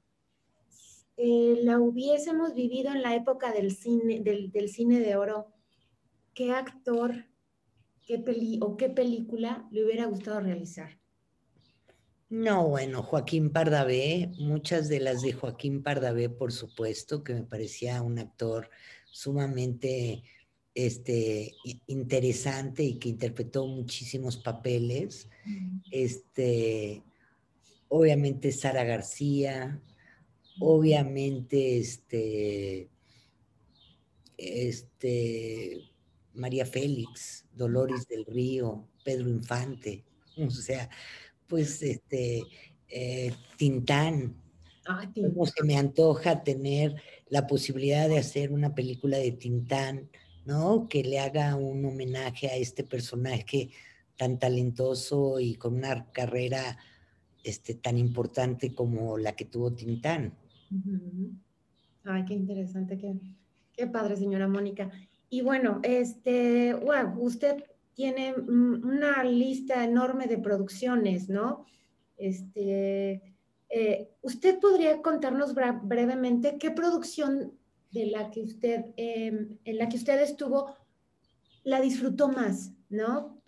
eh, 1.17 1.59
la 1.63 1.79
hubiésemos 1.79 2.55
vivido 2.55 2.91
en 2.91 3.03
la 3.03 3.15
época 3.15 3.51
del 3.51 3.71
cine, 3.71 4.21
del, 4.21 4.69
cine 4.69 4.99
de 4.99 5.15
oro, 5.15 5.53
¿qué 6.33 6.51
actor 6.51 7.25
qué 8.07 8.17
peli 8.17 8.59
o 8.61 8.75
qué 8.75 8.89
película 8.89 9.67
le 9.71 9.85
hubiera 9.85 10.05
gustado 10.05 10.39
realizar? 10.39 10.97
No, 12.29 12.69
bueno, 12.69 13.03
Joaquín 13.03 13.51
Pardavé, 13.51 14.31
muchas 14.39 14.89
de 14.89 14.99
las 14.99 15.21
de 15.21 15.33
Joaquín 15.33 15.83
Pardavé, 15.83 16.29
por 16.29 16.51
supuesto, 16.53 17.23
que 17.23 17.33
me 17.33 17.43
parecía 17.43 18.01
un 18.01 18.17
actor 18.17 18.69
sumamente 19.05 20.23
este, 20.73 21.53
interesante 21.87 22.83
y 22.83 22.95
que 22.95 23.09
interpretó 23.09 23.67
muchísimos 23.67 24.37
papeles. 24.37 25.27
Este, 25.91 27.03
obviamente 27.89 28.51
Sara 28.51 28.83
García, 28.83 29.81
obviamente 30.59 31.77
este, 31.77 32.89
este, 34.37 35.91
María 36.33 36.65
Félix, 36.65 37.45
Dolores 37.53 38.07
del 38.07 38.25
Río, 38.25 38.87
Pedro 39.03 39.29
Infante, 39.29 40.03
o 40.37 40.49
sea, 40.49 40.89
pues 41.47 41.81
este, 41.81 42.43
eh, 42.87 43.33
Tintán. 43.57 44.37
Como 45.13 45.45
se 45.45 45.63
me 45.63 45.77
antoja 45.77 46.43
tener 46.43 46.95
la 47.29 47.45
posibilidad 47.45 48.09
de 48.09 48.17
hacer 48.17 48.51
una 48.51 48.73
película 48.73 49.17
de 49.17 49.31
Tintán, 49.31 50.09
¿no? 50.45 50.87
Que 50.87 51.03
le 51.03 51.19
haga 51.19 51.55
un 51.55 51.83
homenaje 51.85 52.47
a 52.47 52.55
este 52.55 52.83
personaje 52.83 53.69
tan 54.17 54.39
talentoso 54.39 55.39
y 55.39 55.55
con 55.55 55.75
una 55.75 56.11
carrera 56.11 56.77
este, 57.43 57.75
tan 57.75 57.97
importante 57.97 58.73
como 58.73 59.17
la 59.17 59.35
que 59.35 59.45
tuvo 59.45 59.73
Tintán. 59.73 60.33
Ay, 62.03 62.25
qué 62.25 62.33
interesante, 62.33 62.97
qué, 62.97 63.15
qué 63.73 63.87
padre, 63.87 64.15
señora 64.15 64.47
Mónica. 64.47 64.91
Y 65.29 65.41
bueno, 65.41 65.79
este, 65.83 66.73
wow, 66.73 67.19
usted 67.19 67.63
tiene 67.93 68.33
una 68.33 69.23
lista 69.23 69.83
enorme 69.83 70.27
de 70.27 70.37
producciones, 70.37 71.29
¿no? 71.29 71.65
Este, 72.17 73.21
eh, 73.69 74.11
¿Usted 74.21 74.59
podría 74.59 75.01
contarnos 75.01 75.53
brevemente 75.55 76.57
qué 76.57 76.71
producción 76.71 77.53
de 77.91 78.07
la 78.07 78.31
que 78.31 78.41
usted, 78.41 78.85
em, 78.97 79.57
en 79.65 79.77
la 79.77 79.89
que 79.89 79.97
usted 79.97 80.21
estuvo, 80.21 80.75
la 81.63 81.81
disfrutó 81.81 82.29
más, 82.29 82.71
¿no? 82.89 83.41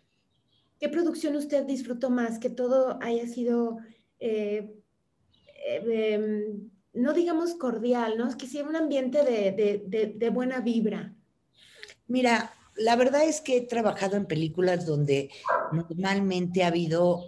¿Qué 0.80 0.90
producción 0.90 1.36
usted 1.36 1.66
disfrutó 1.66 2.10
más? 2.10 2.40
Que 2.40 2.50
todo 2.50 3.00
haya 3.02 3.28
sido 3.28 3.78
eh, 4.20 4.74
eh, 5.66 6.14
em, 6.14 6.70
no 6.94 7.14
digamos 7.14 7.56
cordial, 7.56 8.18
¿no? 8.18 8.28
Es 8.28 8.36
que 8.36 8.48
sea 8.48 8.64
un 8.64 8.76
ambiente 8.76 9.24
de, 9.24 10.30
buena 10.30 10.62
vibra. 10.62 11.16
Mira, 12.08 12.54
la 12.76 12.96
verdad 12.96 13.24
es 13.24 13.42
que 13.42 13.58
he 13.58 13.62
trabajado 13.62 14.16
en 14.16 14.26
películas 14.26 14.86
donde 14.86 15.30
normalmente 15.72 16.64
ha 16.64 16.68
habido 16.68 17.26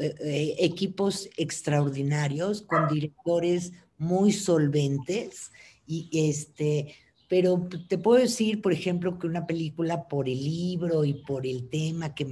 eh, 0.00 0.14
eh, 0.20 0.54
equipos 0.58 1.28
extraordinarios 1.36 2.62
con 2.62 2.88
directores 2.88 3.72
muy 3.98 4.32
solventes 4.32 5.52
y 5.86 6.08
este, 6.12 6.94
pero 7.28 7.68
te 7.88 7.98
puedo 7.98 8.20
decir, 8.20 8.62
por 8.62 8.72
ejemplo, 8.72 9.18
que 9.18 9.26
una 9.26 9.46
película 9.46 10.08
por 10.08 10.28
el 10.28 10.42
libro 10.42 11.04
y 11.04 11.14
por 11.14 11.46
el 11.46 11.68
tema 11.68 12.14
que 12.14 12.26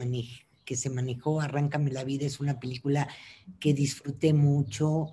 que 0.64 0.76
se 0.76 0.90
manejó, 0.90 1.40
Arráncame 1.40 1.90
la 1.90 2.04
vida, 2.04 2.26
es 2.26 2.40
una 2.40 2.58
película 2.58 3.08
que 3.60 3.74
disfruté 3.74 4.32
mucho. 4.32 5.10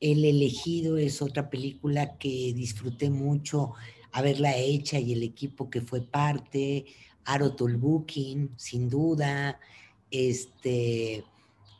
El 0.00 0.24
elegido 0.24 0.96
es 0.96 1.20
otra 1.20 1.50
película 1.50 2.16
que 2.16 2.52
disfruté 2.54 3.10
mucho 3.10 3.74
haberla 4.12 4.56
hecha 4.56 4.98
y 4.98 5.12
el 5.12 5.24
equipo 5.24 5.68
que 5.68 5.80
fue 5.80 6.00
parte, 6.00 6.86
Aro 7.24 7.54
Booking, 7.58 8.50
sin 8.56 8.88
duda, 8.88 9.58
este, 10.10 11.24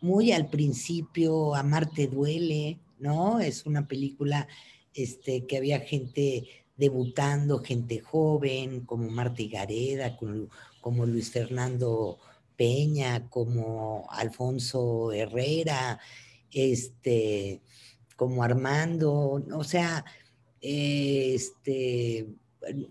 muy 0.00 0.33
al 0.33 0.48
principio, 0.48 1.55
Amarte 1.55 2.09
duele, 2.09 2.81
¿no? 2.98 3.38
Es 3.38 3.66
una 3.66 3.87
película 3.87 4.48
este, 4.95 5.47
que 5.47 5.57
había 5.57 5.81
gente 5.81 6.45
debutando, 6.77 7.59
gente 7.61 8.01
joven, 8.01 8.81
como 8.81 9.11
Marta 9.11 9.43
Gareda, 9.51 10.17
como, 10.17 11.07
Luis 11.07 11.31
Fernando 11.31 12.19
Peña, 12.57 13.29
como 13.29 14.07
Alfonso 14.11 15.13
Herrera, 15.13 15.99
este, 16.53 17.61
como 18.17 18.43
Armando, 18.43 19.45
o 19.53 19.65
sea, 19.65 20.05
este, 20.61 22.29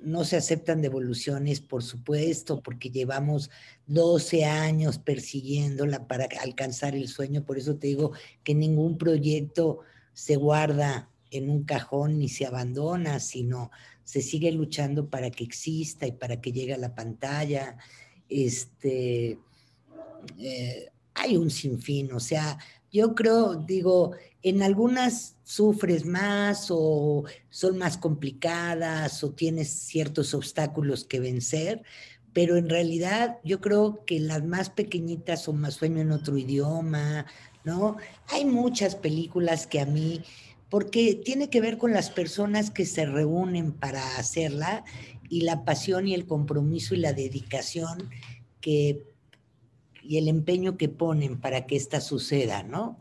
no 0.02 0.24
se 0.24 0.38
aceptan 0.38 0.82
devoluciones, 0.82 1.60
por 1.62 1.84
supuesto, 1.84 2.62
porque 2.62 2.90
llevamos 2.90 3.50
12 3.88 4.46
años 4.46 4.98
persiguiéndola 5.00 6.08
para 6.08 6.28
alcanzar 6.42 6.96
el 6.96 7.08
sueño. 7.08 7.46
Por 7.46 7.58
eso 7.58 7.76
te 7.76 7.88
digo 7.88 8.12
que 8.44 8.54
ningún 8.54 8.98
proyecto 8.98 9.80
se 10.14 10.36
guarda 10.36 11.10
en 11.38 11.50
un 11.50 11.64
cajón 11.64 12.20
ni 12.20 12.30
se 12.30 12.46
abandona, 12.46 13.20
sino 13.20 13.72
se 14.04 14.22
sigue 14.22 14.52
luchando 14.52 15.10
para 15.10 15.32
que 15.32 15.44
exista 15.44 16.06
y 16.08 16.12
para 16.12 16.42
que 16.42 16.52
llegue 16.52 16.74
a 16.74 16.78
la 16.78 16.96
pantalla. 16.96 17.78
Este, 18.30 19.40
eh, 20.40 20.90
hay 21.14 21.38
un 21.38 21.50
sinfín, 21.50 22.12
o 22.14 22.20
sea, 22.20 22.58
yo 22.92 23.16
creo, 23.16 23.56
digo, 23.56 24.12
en 24.44 24.62
algunas 24.62 25.38
sufres 25.44 26.06
más 26.06 26.68
o 26.70 27.24
son 27.50 27.78
más 27.78 27.98
complicadas 27.98 29.24
o 29.24 29.32
tienes 29.32 29.70
ciertos 29.70 30.34
obstáculos 30.34 31.04
que 31.04 31.20
vencer, 31.20 31.82
pero 32.34 32.58
en 32.58 32.70
realidad 32.70 33.40
yo 33.44 33.62
creo 33.62 34.06
que 34.06 34.20
las 34.20 34.44
más 34.44 34.70
pequeñitas 34.70 35.44
son 35.44 35.60
más 35.60 35.76
sueño 35.76 36.02
en 36.02 36.12
otro 36.12 36.38
idioma, 36.38 37.26
¿no? 37.64 37.98
Hay 38.28 38.46
muchas 38.46 38.96
películas 38.96 39.66
que 39.66 39.80
a 39.80 39.86
mí, 39.86 40.22
porque 40.74 41.22
tiene 41.24 41.52
que 41.52 41.62
ver 41.62 41.78
con 41.78 41.94
las 41.94 42.10
personas 42.10 42.72
que 42.72 42.88
se 42.88 43.06
reúnen 43.06 43.74
para 43.74 44.18
hacerla 44.18 44.84
y 45.30 45.42
la 45.42 45.66
pasión 45.66 46.08
y 46.08 46.16
el 46.16 46.26
compromiso 46.26 46.96
y 46.96 46.98
la 46.98 47.14
dedicación 47.14 48.10
que 48.60 49.06
y 50.02 50.18
el 50.18 50.28
empeño 50.28 50.76
que 50.76 50.90
ponen 50.90 51.40
para 51.40 51.68
que 51.68 51.76
esta 51.76 52.02
suceda, 52.02 52.64
¿no? 52.64 52.98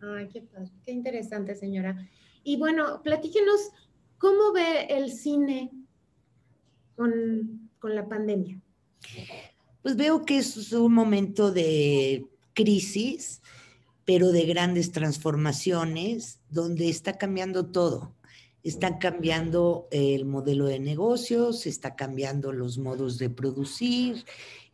Ay, 0.00 0.26
qué, 0.32 0.42
qué 0.84 0.90
interesante, 0.90 1.54
señora. 1.54 2.10
Y 2.42 2.56
bueno, 2.56 3.00
platíquenos, 3.04 3.70
¿cómo 4.18 4.52
ve 4.52 4.86
el 4.90 5.12
cine 5.12 5.70
con, 6.96 7.70
la 7.80 8.08
pandemia? 8.08 8.60
Pues 9.82 9.96
veo 9.96 10.24
que 10.24 10.38
es 10.38 10.72
un 10.72 10.94
momento 10.94 11.52
de 11.52 12.26
crisis, 12.54 13.40
pero 14.04 14.32
de 14.32 14.44
grandes 14.44 14.92
transformaciones, 14.92 16.40
donde 16.48 16.88
está 16.88 17.18
cambiando 17.18 17.66
todo. 17.66 18.14
Está 18.62 18.98
cambiando 18.98 19.88
el 19.90 20.26
modelo 20.26 20.66
de 20.66 20.80
negocios, 20.80 21.66
está 21.66 21.96
cambiando 21.96 22.52
los 22.52 22.76
modos 22.76 23.18
de 23.18 23.30
producir, 23.30 24.24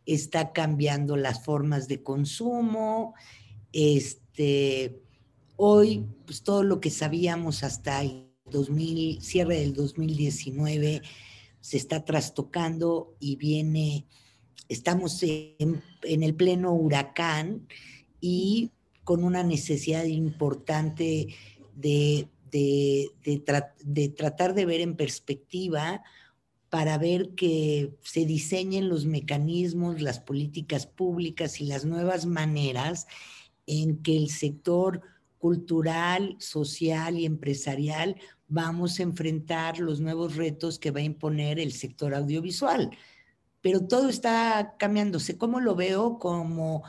está 0.05 0.51
cambiando 0.51 1.15
las 1.15 1.45
formas 1.45 1.87
de 1.87 2.03
consumo. 2.03 3.13
Este, 3.71 5.01
hoy, 5.55 6.05
pues 6.25 6.43
todo 6.43 6.63
lo 6.63 6.81
que 6.81 6.89
sabíamos 6.89 7.63
hasta 7.63 8.01
el 8.01 8.27
2000, 8.45 9.21
cierre 9.21 9.59
del 9.59 9.73
2019 9.73 11.01
se 11.59 11.77
está 11.77 12.05
trastocando 12.05 13.15
y 13.19 13.35
viene, 13.35 14.05
estamos 14.69 15.21
en, 15.23 15.83
en 16.03 16.23
el 16.23 16.33
pleno 16.33 16.73
huracán 16.73 17.67
y 18.21 18.71
con 19.07 19.23
una 19.23 19.41
necesidad 19.41 20.03
importante 20.03 21.29
de 21.73 22.27
de, 22.51 24.13
tratar 24.15 24.53
de 24.53 24.65
ver 24.65 24.81
en 24.81 24.95
perspectiva 24.95 26.03
para 26.69 26.97
ver 26.97 27.29
que 27.35 27.93
se 28.03 28.25
diseñen 28.25 28.89
los 28.89 29.05
mecanismos, 29.05 30.01
las 30.01 30.19
políticas 30.19 30.85
públicas 30.85 31.61
y 31.61 31.65
las 31.65 31.85
nuevas 31.85 32.25
maneras 32.25 33.07
en 33.65 34.01
que 34.01 34.17
el 34.17 34.29
sector 34.29 35.01
cultural, 35.37 36.35
social 36.39 37.17
y 37.17 37.25
empresarial 37.25 38.17
vamos 38.47 38.99
a 38.99 39.03
enfrentar 39.03 39.79
los 39.79 40.01
nuevos 40.01 40.35
retos 40.35 40.79
que 40.79 40.91
va 40.91 40.99
a 40.99 41.03
imponer 41.03 41.59
el 41.59 41.71
sector 41.71 42.13
audiovisual. 42.13 42.91
Pero 43.61 43.85
todo 43.87 44.09
está 44.09 44.75
cambiándose. 44.77 45.37
¿Cómo 45.37 45.59
lo 45.59 45.75
veo? 45.75 46.19
Como 46.19 46.83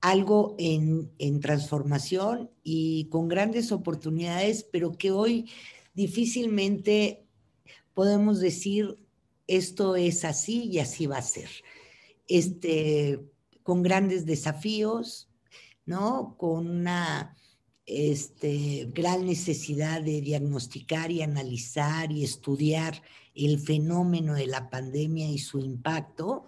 algo 0.00 0.56
en, 0.58 1.40
transformación 1.40 2.50
y 2.62 3.06
con 3.10 3.28
grandes 3.28 3.72
oportunidades, 3.72 4.64
pero 4.64 4.92
que 4.92 5.10
hoy 5.10 5.50
difícilmente 5.94 7.26
podemos 7.94 8.40
decir 8.40 8.96
esto 9.46 9.96
es 9.96 10.24
así 10.24 10.64
y 10.64 10.78
así 10.78 11.06
va 11.06 11.18
a 11.18 11.22
ser. 11.22 11.50
Este, 12.28 13.20
con 13.62 13.82
grandes 13.82 14.24
desafíos, 14.24 15.28
¿no? 15.84 16.36
Con 16.38 16.68
una 16.68 17.36
este, 17.84 18.88
gran 18.94 19.26
necesidad 19.26 20.00
de 20.00 20.20
diagnosticar 20.20 21.10
y 21.10 21.22
analizar 21.22 22.12
y 22.12 22.24
estudiar 22.24 23.02
el 23.34 23.58
fenómeno 23.58 24.34
de 24.34 24.46
la 24.46 24.70
pandemia 24.70 25.28
y 25.28 25.38
su 25.38 25.58
impacto 25.58 26.46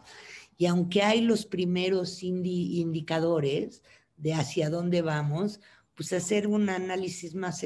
y 0.62 0.66
aunque 0.66 1.02
hay 1.02 1.22
los 1.22 1.44
primeros 1.44 2.22
indicadores 2.22 3.82
de 4.16 4.32
hacia 4.32 4.70
dónde 4.70 5.02
vamos, 5.02 5.60
pues 5.96 6.12
hacer 6.12 6.46
un 6.46 6.68
análisis 6.68 7.34
más 7.34 7.64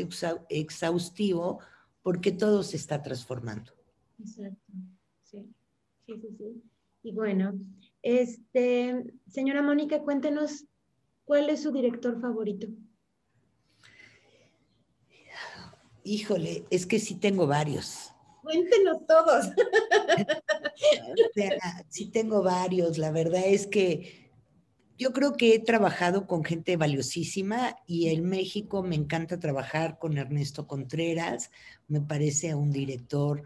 exhaustivo 0.49 1.61
porque 2.01 2.33
todo 2.33 2.63
se 2.63 2.79
está 2.79 3.03
transformando. 3.03 3.71
Exacto, 4.19 4.73
sí, 5.25 5.47
sí, 6.07 6.15
sí, 6.23 6.37
sí. 6.39 6.63
Y 7.03 7.13
bueno, 7.13 7.61
este, 8.01 9.05
señora 9.29 9.61
Mónica, 9.61 10.01
cuéntenos, 10.01 10.65
¿cuál 11.27 11.51
es 11.51 11.65
su 11.65 11.73
director 11.73 12.19
favorito? 12.19 12.67
Híjole, 16.03 16.65
es 16.71 16.87
que 16.87 16.99
sí 16.99 17.17
tengo 17.17 17.47
varios. 17.47 18.16
Cuéntenos 18.47 19.05
todos. 19.09 19.47
sí 21.89 22.07
tengo 22.07 22.45
varios. 22.45 22.97
La 22.97 23.11
verdad 23.11 23.43
es 23.45 23.67
que 23.67 24.31
yo 24.97 25.13
creo 25.13 25.33
que 25.33 25.57
he 25.57 25.59
trabajado 25.59 26.29
con 26.29 26.45
gente 26.45 26.77
valiosísima 26.77 27.77
y 27.89 28.11
en 28.11 28.25
México 28.25 28.85
me 28.85 28.95
encanta 28.95 29.41
trabajar 29.41 29.99
con 29.99 30.17
Ernesto 30.17 30.69
Contreras. 30.69 31.51
Me 31.89 32.01
parece 32.01 32.55
un 32.55 32.71
director 32.71 33.43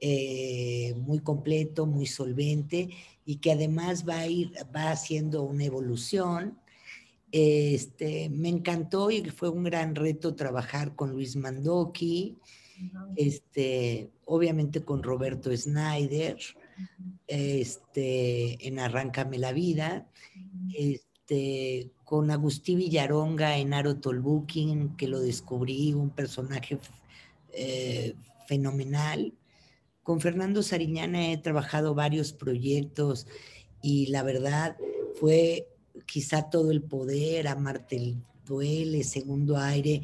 eh, 0.00 0.94
muy 0.96 1.20
completo, 1.20 1.86
muy 1.86 2.06
solvente 2.06 2.88
y 3.24 3.36
que 3.36 3.52
además 3.52 4.08
va 4.08 4.18
a 4.18 4.26
ir, 4.26 4.50
va 4.74 4.90
haciendo 4.90 5.44
una 5.44 5.62
evolución. 5.62 6.58
Este, 7.30 8.28
me 8.30 8.48
encantó 8.48 9.12
y 9.12 9.22
fue 9.30 9.48
un 9.48 9.62
gran 9.62 9.94
reto 9.94 10.34
trabajar 10.34 10.96
con 10.96 11.12
Luis 11.12 11.36
Mandoki 11.36 12.36
este, 13.16 14.10
obviamente 14.24 14.82
con 14.82 15.02
Roberto 15.02 15.54
Snyder, 15.56 16.38
este, 17.26 18.66
en 18.66 18.78
Arráncame 18.78 19.38
la 19.38 19.52
Vida, 19.52 20.08
este, 20.74 21.90
con 22.04 22.30
Agustín 22.30 22.78
Villaronga 22.78 23.58
en 23.58 23.72
Aro 23.74 23.96
Tolbukin, 23.96 24.96
que 24.96 25.08
lo 25.08 25.20
descubrí, 25.20 25.92
un 25.92 26.10
personaje 26.10 26.78
eh, 27.52 28.14
fenomenal. 28.46 29.34
Con 30.02 30.20
Fernando 30.20 30.62
Sariñana 30.62 31.30
he 31.30 31.38
trabajado 31.38 31.94
varios 31.94 32.32
proyectos 32.32 33.26
y 33.82 34.06
la 34.06 34.22
verdad 34.22 34.76
fue 35.14 35.68
quizá 36.06 36.50
todo 36.50 36.70
el 36.70 36.82
poder, 36.82 37.46
Amarte 37.46 37.96
el 37.96 38.16
Duele, 38.44 39.04
Segundo 39.04 39.56
Aire, 39.56 40.02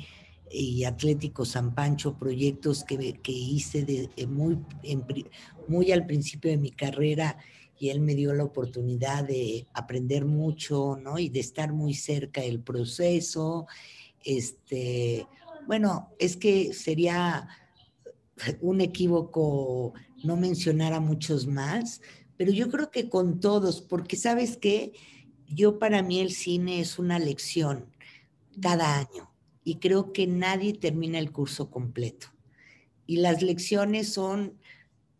y 0.50 0.84
Atlético 0.84 1.44
San 1.44 1.74
Pancho, 1.74 2.16
proyectos 2.16 2.84
que, 2.84 3.14
que 3.14 3.32
hice 3.32 4.10
muy, 4.28 4.58
muy 5.68 5.92
al 5.92 6.06
principio 6.06 6.50
de 6.50 6.56
mi 6.56 6.70
carrera 6.70 7.38
y 7.78 7.90
él 7.90 8.00
me 8.00 8.14
dio 8.14 8.32
la 8.32 8.44
oportunidad 8.44 9.24
de 9.24 9.66
aprender 9.74 10.24
mucho, 10.24 10.96
¿no? 10.96 11.18
Y 11.18 11.28
de 11.28 11.40
estar 11.40 11.72
muy 11.72 11.94
cerca 11.94 12.40
del 12.40 12.60
proceso. 12.60 13.66
Este, 14.24 15.26
bueno, 15.66 16.10
es 16.18 16.36
que 16.36 16.72
sería 16.72 17.48
un 18.60 18.80
equívoco 18.80 19.92
no 20.24 20.36
mencionar 20.36 20.92
a 20.94 21.00
muchos 21.00 21.46
más, 21.46 22.00
pero 22.36 22.52
yo 22.52 22.70
creo 22.70 22.90
que 22.90 23.08
con 23.08 23.40
todos, 23.40 23.82
porque 23.82 24.16
sabes 24.16 24.56
que 24.56 24.92
yo 25.48 25.78
para 25.78 26.02
mí 26.02 26.20
el 26.20 26.32
cine 26.32 26.80
es 26.80 26.98
una 26.98 27.18
lección 27.18 27.86
cada 28.60 28.98
año 28.98 29.35
y 29.66 29.80
creo 29.80 30.12
que 30.12 30.28
nadie 30.28 30.74
termina 30.74 31.18
el 31.18 31.32
curso 31.32 31.72
completo. 31.72 32.28
Y 33.04 33.16
las 33.16 33.42
lecciones 33.42 34.12
son 34.12 34.60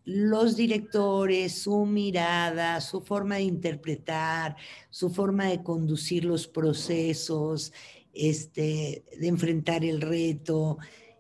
los 0.05 0.55
directores, 0.55 1.63
su 1.63 1.85
mirada, 1.85 2.81
su 2.81 3.01
forma 3.01 3.35
de 3.35 3.43
interpretar, 3.43 4.55
su 4.89 5.11
forma 5.11 5.47
de 5.47 5.65
conducir 5.65 6.25
los 6.25 6.47
procesos, 6.47 7.73
este, 8.13 9.05
de 9.19 9.27
enfrentar 9.27 9.85
el 9.85 10.01
reto 10.01 10.79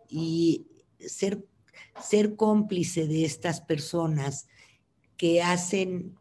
y 0.09 0.69
ser, 1.01 1.45
ser 2.01 2.37
cómplice 2.37 3.09
de 3.09 3.25
estas 3.25 3.61
personas 3.61 4.47
que 5.17 5.43
hacen, 5.43 6.15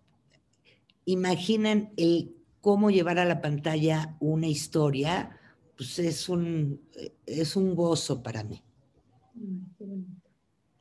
imaginan 1.06 1.94
el 1.98 2.34
cómo 2.62 2.90
llevar 2.90 3.20
a 3.20 3.26
la 3.26 3.44
pantalla 3.44 4.18
una 4.20 4.48
historia 4.48 5.40
pues 5.76 6.00
es 6.00 6.30
un, 6.30 6.82
es 7.26 7.56
un 7.56 7.76
gozo 7.76 8.22
para 8.24 8.44
mí. 8.44 8.62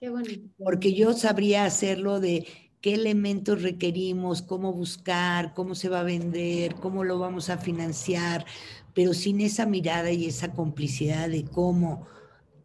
qué 0.00 0.09
bonito. 0.09 0.48
Porque 0.59 0.94
yo 0.94 1.12
sabría 1.12 1.64
hacerlo 1.64 2.20
de 2.20 2.46
qué 2.80 2.94
elementos 2.94 3.62
requerimos, 3.62 4.42
cómo 4.42 4.72
buscar, 4.72 5.54
cómo 5.54 5.74
se 5.74 5.88
va 5.88 6.00
a 6.00 6.04
vender, 6.04 6.74
cómo 6.74 7.02
lo 7.02 7.18
vamos 7.18 7.48
a 7.48 7.59
financiar, 7.59 8.44
pero 8.92 9.14
sin 9.14 9.40
esa 9.40 9.66
mirada 9.66 10.11
y 10.12 10.26
esa 10.26 10.52
complicidad 10.52 11.28
de 11.28 11.44
cómo 11.44 12.07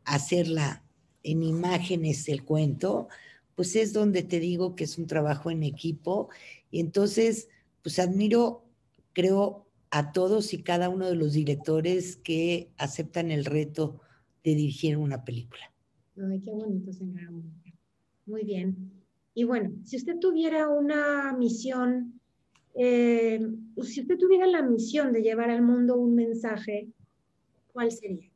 hacerla 0.04 0.84
en 1.24 1.44
imágenes 1.44 2.28
el 2.28 2.44
cuento, 2.44 3.08
pues 3.56 3.76
es 3.76 3.94
donde 3.94 4.24
te 4.24 4.40
digo 4.40 4.76
que 4.76 4.84
es 4.84 4.98
un 4.98 5.08
trabajo 5.08 5.52
en 5.52 5.64
equipo. 5.64 6.30
Y 6.72 6.80
entonces, 6.80 7.48
pues 7.82 8.00
admiro, 8.00 8.66
creo, 9.14 9.69
a 9.92 10.12
todos 10.12 10.54
y 10.54 10.62
cada 10.64 10.90
uno 10.90 11.08
de 11.08 11.16
los 11.16 11.34
directores 11.34 12.18
que 12.18 12.72
aceptan 12.78 13.32
el 13.32 13.46
reto 13.46 14.02
de 14.44 14.56
dirigir 14.56 14.98
una 14.98 15.24
película. 15.24 15.72
Ay, 16.18 16.40
qué 16.42 16.52
bonito, 16.52 16.92
señora 16.94 17.30
Muy 18.26 18.44
bien. 18.44 18.92
Y 19.34 19.44
bueno, 19.44 19.72
si 19.86 19.98
usted 19.98 20.20
tuviera 20.20 20.68
una 20.68 21.34
misión, 21.34 22.20
eh, 22.76 23.40
si 23.84 24.02
usted 24.02 24.18
tuviera 24.18 24.46
la 24.48 24.62
misión 24.62 25.14
de 25.14 25.22
llevar 25.22 25.50
al 25.50 25.62
mundo 25.62 25.98
un 25.98 26.16
mensaje, 26.16 26.90
¿cuál 27.72 27.92
sería? 27.92 28.30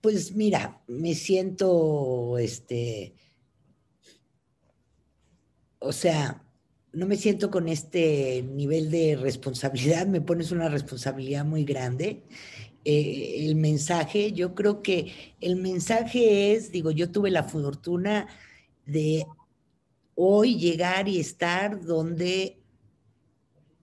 Pues 0.00 0.34
mira, 0.34 0.82
me 0.88 1.14
siento, 1.14 2.38
este, 2.38 3.14
o 5.78 5.92
sea, 5.92 6.42
no 6.92 7.06
me 7.06 7.16
siento 7.16 7.50
con 7.50 7.68
este 7.68 8.42
nivel 8.42 8.90
de 8.90 9.16
responsabilidad, 9.16 10.06
me 10.06 10.20
pones 10.20 10.50
una 10.50 10.68
responsabilidad 10.68 11.44
muy 11.44 11.64
grande. 11.64 12.22
Eh, 12.84 13.46
el 13.46 13.54
mensaje, 13.54 14.32
yo 14.32 14.54
creo 14.54 14.82
que 14.82 15.12
el 15.40 15.56
mensaje 15.56 16.54
es, 16.54 16.72
digo, 16.72 16.90
yo 16.90 17.10
tuve 17.10 17.30
la 17.30 17.44
fortuna 17.44 18.26
de 18.86 19.26
hoy 20.14 20.58
llegar 20.58 21.08
y 21.08 21.20
estar 21.20 21.80
donde 21.84 22.58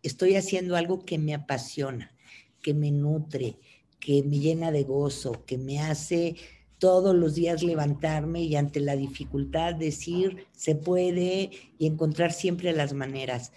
estoy 0.04 0.36
haciendo 0.36 0.76
algo 0.76 1.06
que 1.06 1.17
me 1.17 1.34
apasiona, 1.34 2.13
que 2.62 2.74
me 2.74 2.91
nutre, 2.91 3.58
que 4.00 4.24
me 4.24 4.39
llena 4.39 4.72
de 4.72 4.84
gozo, 4.84 5.46
que 5.46 5.58
me 5.58 5.80
hace 5.80 6.36
todos 6.80 7.16
los 7.16 7.36
días 7.36 7.63
levantarme 7.63 8.42
y 8.44 8.56
ante 8.56 8.80
la 8.80 8.96
dificultad 8.96 9.76
decir 9.76 10.48
se 10.52 10.76
puede 10.76 11.52
y 11.78 11.88
encontrar 11.88 12.32
siempre 12.32 12.74
las 12.74 12.94
maneras. 12.94 13.52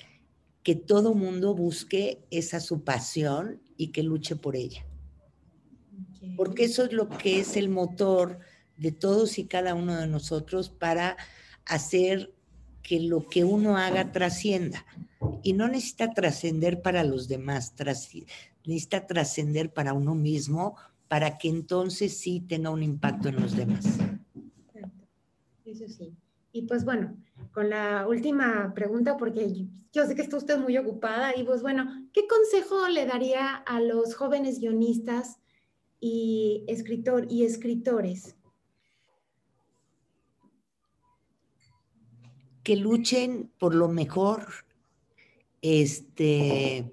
Que 0.62 0.74
todo 0.74 1.14
mundo 1.14 1.54
busque 1.54 2.24
esa 2.30 2.60
su 2.60 2.82
pasión 2.82 3.60
y 3.76 3.88
que 3.88 4.02
luche 4.02 4.36
por 4.36 4.56
ella. 4.56 4.86
Porque 6.36 6.64
eso 6.64 6.84
es 6.84 6.92
lo 6.92 7.08
que 7.08 7.40
es 7.40 7.56
el 7.56 7.68
motor 7.68 8.38
de 8.76 8.92
todos 8.92 9.38
y 9.38 9.44
cada 9.44 9.74
uno 9.74 9.96
de 9.96 10.06
nosotros 10.06 10.70
para 10.70 11.16
hacer 11.66 12.32
que 12.82 13.00
lo 13.00 13.28
que 13.28 13.44
uno 13.44 13.76
haga 13.76 14.12
trascienda. 14.12 14.84
Y 15.42 15.52
no 15.52 15.68
necesita 15.68 16.12
trascender 16.12 16.82
para 16.82 17.04
los 17.04 17.28
demás, 17.28 17.74
necesita 18.64 19.06
trascender 19.06 19.72
para 19.72 19.92
uno 19.92 20.14
mismo, 20.14 20.76
para 21.10 21.38
que 21.38 21.48
entonces 21.48 22.16
sí 22.18 22.38
tenga 22.38 22.70
un 22.70 22.84
impacto 22.84 23.28
en 23.28 23.40
los 23.42 23.56
demás. 23.56 23.98
Eso 25.64 25.88
sí. 25.88 26.14
Y 26.52 26.62
pues 26.62 26.84
bueno, 26.84 27.16
con 27.50 27.68
la 27.68 28.06
última 28.06 28.72
pregunta, 28.74 29.16
porque 29.16 29.66
yo 29.92 30.06
sé 30.06 30.14
que 30.14 30.22
está 30.22 30.36
usted 30.36 30.56
muy 30.56 30.78
ocupada, 30.78 31.36
y 31.36 31.42
pues 31.42 31.62
bueno, 31.62 32.08
¿qué 32.12 32.28
consejo 32.28 32.88
le 32.88 33.06
daría 33.06 33.56
a 33.56 33.80
los 33.80 34.14
jóvenes 34.14 34.60
guionistas 34.60 35.40
y, 35.98 36.64
escritor, 36.68 37.26
y 37.28 37.42
escritores 37.42 38.36
que 42.62 42.76
luchen 42.76 43.50
por 43.58 43.74
lo 43.74 43.88
mejor, 43.88 44.46
este, 45.60 46.92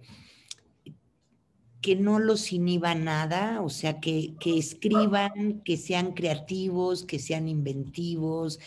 que 1.82 1.96
no 1.96 2.20
los 2.20 2.52
inhiba 2.52 2.96
nada, 2.96 3.62
o 3.62 3.70
sea, 3.70 4.00
que, 4.00 4.36
que 4.40 4.58
escriban, 4.58 5.62
que 5.64 5.78
sean 5.78 6.14
creativos, 6.14 7.04
que 7.06 7.20
sean 7.20 7.48
inventivos, 7.48 8.60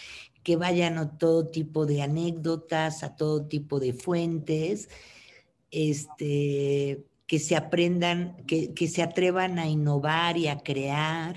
que 0.42 0.56
vayan 0.56 0.98
a 0.98 1.18
todo 1.18 1.48
tipo 1.48 1.86
de 1.86 2.02
anécdotas, 2.02 3.02
a 3.02 3.16
todo 3.16 3.46
tipo 3.46 3.80
de 3.80 3.92
fuentes, 3.92 4.88
este, 5.70 7.04
que 7.26 7.38
se 7.38 7.56
aprendan, 7.56 8.36
que, 8.46 8.72
que 8.74 8.88
se 8.88 9.02
atrevan 9.02 9.58
a 9.58 9.68
innovar 9.68 10.36
y 10.36 10.48
a 10.48 10.58
crear, 10.58 11.36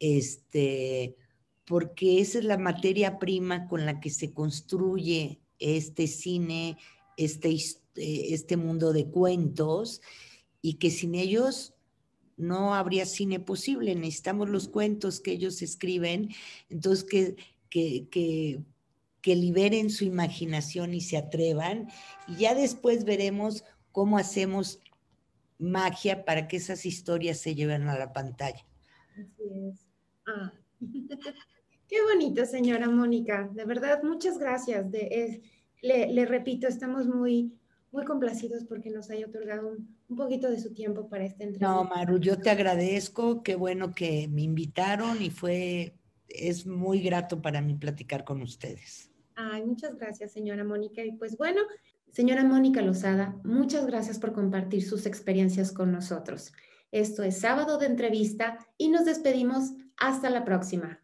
este, 0.00 1.16
porque 1.64 2.20
esa 2.20 2.38
es 2.38 2.44
la 2.44 2.58
materia 2.58 3.18
prima 3.18 3.66
con 3.68 3.86
la 3.86 4.00
que 4.00 4.10
se 4.10 4.32
construye 4.32 5.40
este 5.58 6.06
cine, 6.06 6.76
este, 7.16 7.50
eh, 7.50 8.26
este 8.30 8.56
mundo 8.56 8.92
de 8.92 9.06
cuentos, 9.06 10.02
y 10.62 10.74
que 10.74 10.90
sin 10.90 11.14
ellos 11.14 11.74
no 12.36 12.74
habría 12.74 13.06
cine 13.06 13.40
posible. 13.40 13.94
Necesitamos 13.94 14.48
los 14.48 14.68
cuentos 14.68 15.20
que 15.20 15.32
ellos 15.32 15.62
escriben, 15.62 16.30
entonces 16.68 17.04
que, 17.04 17.36
que, 17.70 18.08
que, 19.22 19.34
liberen 19.36 19.90
su 19.90 20.04
imaginación 20.04 20.94
y 20.94 21.00
se 21.00 21.16
atrevan, 21.16 21.88
y 22.28 22.36
ya 22.36 22.54
después 22.54 23.04
veremos 23.04 23.64
cómo 23.90 24.18
hacemos 24.18 24.78
magia 25.58 26.24
para 26.24 26.46
que 26.46 26.58
esas 26.58 26.86
historias 26.86 27.38
se 27.38 27.54
lleven 27.54 27.88
a 27.88 27.98
la 27.98 28.12
pantalla. 28.12 28.64
Así 29.14 29.42
es. 29.68 29.86
Ah. 30.26 30.52
Qué 31.88 32.02
bonito, 32.02 32.44
señora 32.44 32.88
Mónica. 32.88 33.48
De 33.52 33.64
verdad, 33.64 34.02
muchas 34.02 34.38
gracias. 34.38 34.90
De, 34.90 35.40
le, 35.82 36.26
repito, 36.26 36.66
estamos 36.66 37.06
muy, 37.06 37.52
muy 37.96 38.04
complacidos 38.04 38.64
porque 38.64 38.90
nos 38.90 39.10
haya 39.10 39.26
otorgado 39.26 39.68
un, 39.68 39.96
un, 40.08 40.16
poquito 40.16 40.50
de 40.50 40.60
su 40.60 40.74
tiempo 40.74 41.08
para 41.08 41.24
esta 41.24 41.44
entrevista. 41.44 41.66
No, 41.66 41.84
Maru, 41.84 42.18
yo 42.18 42.38
te 42.38 42.50
agradezco. 42.50 43.42
Qué 43.42 43.56
bueno 43.56 43.94
que 43.94 44.28
me 44.28 44.42
invitaron 44.42 45.22
y 45.22 45.30
fue, 45.30 45.94
es 46.28 46.66
muy 46.66 47.00
grato 47.00 47.40
para 47.40 47.62
mí 47.62 47.74
platicar 47.74 48.22
con 48.24 48.42
ustedes. 48.42 49.10
Ay, 49.34 49.64
muchas 49.64 49.96
gracias, 49.96 50.32
señora 50.32 50.62
Mónica. 50.62 51.02
Y 51.02 51.12
pues 51.12 51.38
bueno, 51.38 51.62
señora 52.12 52.44
Mónica 52.44 52.82
Lozada, 52.82 53.40
muchas 53.44 53.86
gracias 53.86 54.18
por 54.18 54.34
compartir 54.34 54.82
sus 54.82 55.06
experiencias 55.06 55.72
con 55.72 55.90
nosotros. 55.90 56.52
Esto 56.92 57.22
es 57.22 57.40
sábado 57.40 57.78
de 57.78 57.86
entrevista 57.86 58.58
y 58.76 58.90
nos 58.90 59.06
despedimos 59.06 59.72
hasta 59.96 60.28
la 60.28 60.44
próxima. 60.44 61.00